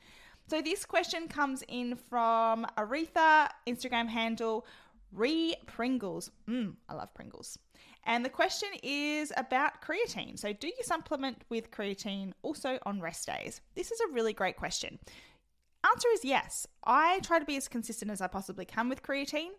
So 0.48 0.62
this 0.62 0.84
question 0.84 1.28
comes 1.28 1.62
in 1.68 1.96
from 2.08 2.66
Aretha, 2.78 3.48
Instagram 3.66 4.08
handle 4.08 4.66
Re 5.12 5.54
Pringles. 5.66 6.30
Mm, 6.48 6.76
I 6.88 6.94
love 6.94 7.12
Pringles. 7.14 7.58
And 8.04 8.24
the 8.24 8.30
question 8.30 8.68
is 8.82 9.32
about 9.36 9.82
creatine. 9.82 10.38
So, 10.38 10.54
do 10.54 10.68
you 10.68 10.82
supplement 10.82 11.42
with 11.50 11.70
creatine 11.70 12.32
also 12.42 12.78
on 12.86 13.00
rest 13.00 13.26
days? 13.26 13.60
This 13.74 13.90
is 13.90 14.00
a 14.00 14.12
really 14.12 14.32
great 14.32 14.56
question. 14.56 14.98
Answer 15.84 16.08
is 16.14 16.24
yes. 16.24 16.66
I 16.84 17.20
try 17.20 17.38
to 17.38 17.44
be 17.44 17.56
as 17.56 17.68
consistent 17.68 18.10
as 18.10 18.20
I 18.22 18.26
possibly 18.26 18.64
can 18.64 18.88
with 18.88 19.02
creatine. 19.02 19.52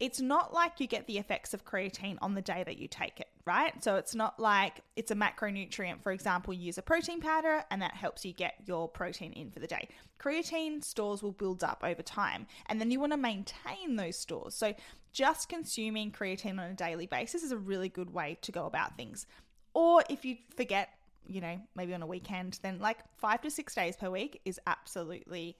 It's 0.00 0.20
not 0.20 0.52
like 0.52 0.80
you 0.80 0.86
get 0.86 1.06
the 1.06 1.18
effects 1.18 1.54
of 1.54 1.64
creatine 1.64 2.18
on 2.20 2.34
the 2.34 2.42
day 2.42 2.64
that 2.64 2.78
you 2.78 2.88
take 2.88 3.20
it, 3.20 3.28
right? 3.46 3.82
So 3.82 3.96
it's 3.96 4.14
not 4.14 4.40
like 4.40 4.80
it's 4.96 5.10
a 5.10 5.14
macronutrient. 5.14 6.02
For 6.02 6.10
example, 6.10 6.52
you 6.52 6.66
use 6.66 6.78
a 6.78 6.82
protein 6.82 7.20
powder 7.20 7.64
and 7.70 7.80
that 7.80 7.94
helps 7.94 8.24
you 8.24 8.32
get 8.32 8.54
your 8.66 8.88
protein 8.88 9.32
in 9.32 9.50
for 9.50 9.60
the 9.60 9.66
day. 9.66 9.88
Creatine 10.20 10.82
stores 10.82 11.22
will 11.22 11.32
build 11.32 11.62
up 11.62 11.82
over 11.84 12.02
time 12.02 12.46
and 12.66 12.80
then 12.80 12.90
you 12.90 12.98
want 12.98 13.12
to 13.12 13.16
maintain 13.16 13.96
those 13.96 14.18
stores. 14.18 14.54
So 14.54 14.74
just 15.12 15.48
consuming 15.48 16.10
creatine 16.10 16.58
on 16.58 16.70
a 16.70 16.74
daily 16.74 17.06
basis 17.06 17.44
is 17.44 17.52
a 17.52 17.56
really 17.56 17.88
good 17.88 18.12
way 18.12 18.36
to 18.42 18.50
go 18.50 18.66
about 18.66 18.96
things. 18.96 19.26
Or 19.74 20.02
if 20.10 20.24
you 20.24 20.36
forget, 20.56 20.88
you 21.26 21.40
know, 21.40 21.60
maybe 21.76 21.94
on 21.94 22.02
a 22.02 22.06
weekend, 22.06 22.58
then 22.62 22.80
like 22.80 22.98
five 23.16 23.40
to 23.42 23.50
six 23.50 23.74
days 23.76 23.96
per 23.96 24.10
week 24.10 24.40
is 24.44 24.58
absolutely 24.66 25.56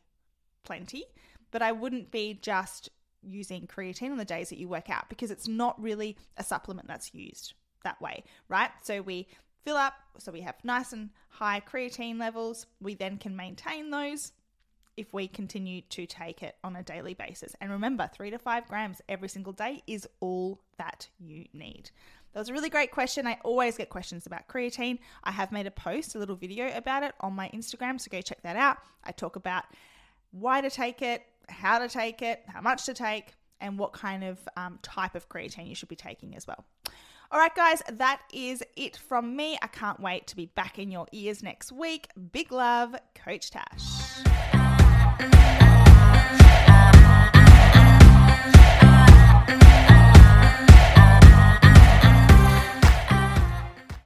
plenty. 0.64 1.04
But 1.52 1.62
I 1.62 1.70
wouldn't 1.70 2.10
be 2.10 2.34
just 2.34 2.90
using 3.26 3.66
creatine 3.66 4.10
on 4.10 4.18
the 4.18 4.24
days 4.24 4.48
that 4.50 4.58
you 4.58 4.68
work 4.68 4.90
out 4.90 5.08
because 5.08 5.30
it's 5.30 5.48
not 5.48 5.80
really 5.80 6.16
a 6.36 6.44
supplement 6.44 6.88
that's 6.88 7.14
used 7.14 7.54
that 7.84 8.00
way, 8.00 8.24
right? 8.48 8.70
So 8.82 9.02
we 9.02 9.28
fill 9.64 9.76
up, 9.76 9.94
so 10.18 10.32
we 10.32 10.42
have 10.42 10.56
nice 10.64 10.92
and 10.92 11.10
high 11.28 11.60
creatine 11.60 12.18
levels. 12.18 12.66
We 12.80 12.94
then 12.94 13.18
can 13.18 13.36
maintain 13.36 13.90
those 13.90 14.32
if 14.96 15.12
we 15.12 15.26
continue 15.26 15.80
to 15.80 16.06
take 16.06 16.42
it 16.42 16.56
on 16.62 16.76
a 16.76 16.82
daily 16.82 17.14
basis. 17.14 17.54
And 17.60 17.70
remember, 17.70 18.08
three 18.12 18.30
to 18.30 18.38
five 18.38 18.68
grams 18.68 19.00
every 19.08 19.28
single 19.28 19.52
day 19.52 19.82
is 19.86 20.06
all 20.20 20.60
that 20.78 21.08
you 21.18 21.46
need. 21.52 21.90
That 22.32 22.40
was 22.40 22.48
a 22.48 22.52
really 22.52 22.70
great 22.70 22.90
question. 22.90 23.26
I 23.26 23.38
always 23.44 23.76
get 23.76 23.90
questions 23.90 24.26
about 24.26 24.48
creatine. 24.48 24.98
I 25.22 25.30
have 25.30 25.52
made 25.52 25.66
a 25.66 25.70
post, 25.70 26.14
a 26.14 26.18
little 26.18 26.36
video 26.36 26.76
about 26.76 27.02
it 27.02 27.14
on 27.20 27.32
my 27.32 27.48
Instagram, 27.54 28.00
so 28.00 28.08
go 28.10 28.20
check 28.20 28.42
that 28.42 28.56
out. 28.56 28.78
I 29.04 29.12
talk 29.12 29.36
about 29.36 29.64
why 30.32 30.60
to 30.60 30.70
take 30.70 31.00
it, 31.00 31.22
how 31.48 31.78
to 31.78 31.88
take 31.88 32.22
it, 32.22 32.42
how 32.46 32.60
much 32.60 32.86
to 32.86 32.94
take, 32.94 33.34
and 33.60 33.78
what 33.78 33.92
kind 33.92 34.24
of 34.24 34.38
um, 34.56 34.78
type 34.82 35.14
of 35.14 35.28
creatine 35.28 35.68
you 35.68 35.74
should 35.74 35.88
be 35.88 35.96
taking 35.96 36.36
as 36.36 36.46
well. 36.46 36.64
All 37.30 37.40
right, 37.40 37.54
guys, 37.54 37.82
that 37.90 38.20
is 38.32 38.62
it 38.76 38.96
from 38.96 39.34
me. 39.34 39.58
I 39.60 39.66
can't 39.66 39.98
wait 39.98 40.26
to 40.28 40.36
be 40.36 40.46
back 40.46 40.78
in 40.78 40.90
your 40.90 41.06
ears 41.12 41.42
next 41.42 41.72
week. 41.72 42.08
Big 42.32 42.52
love, 42.52 42.94
Coach 43.14 43.50
Tash. 43.50 44.22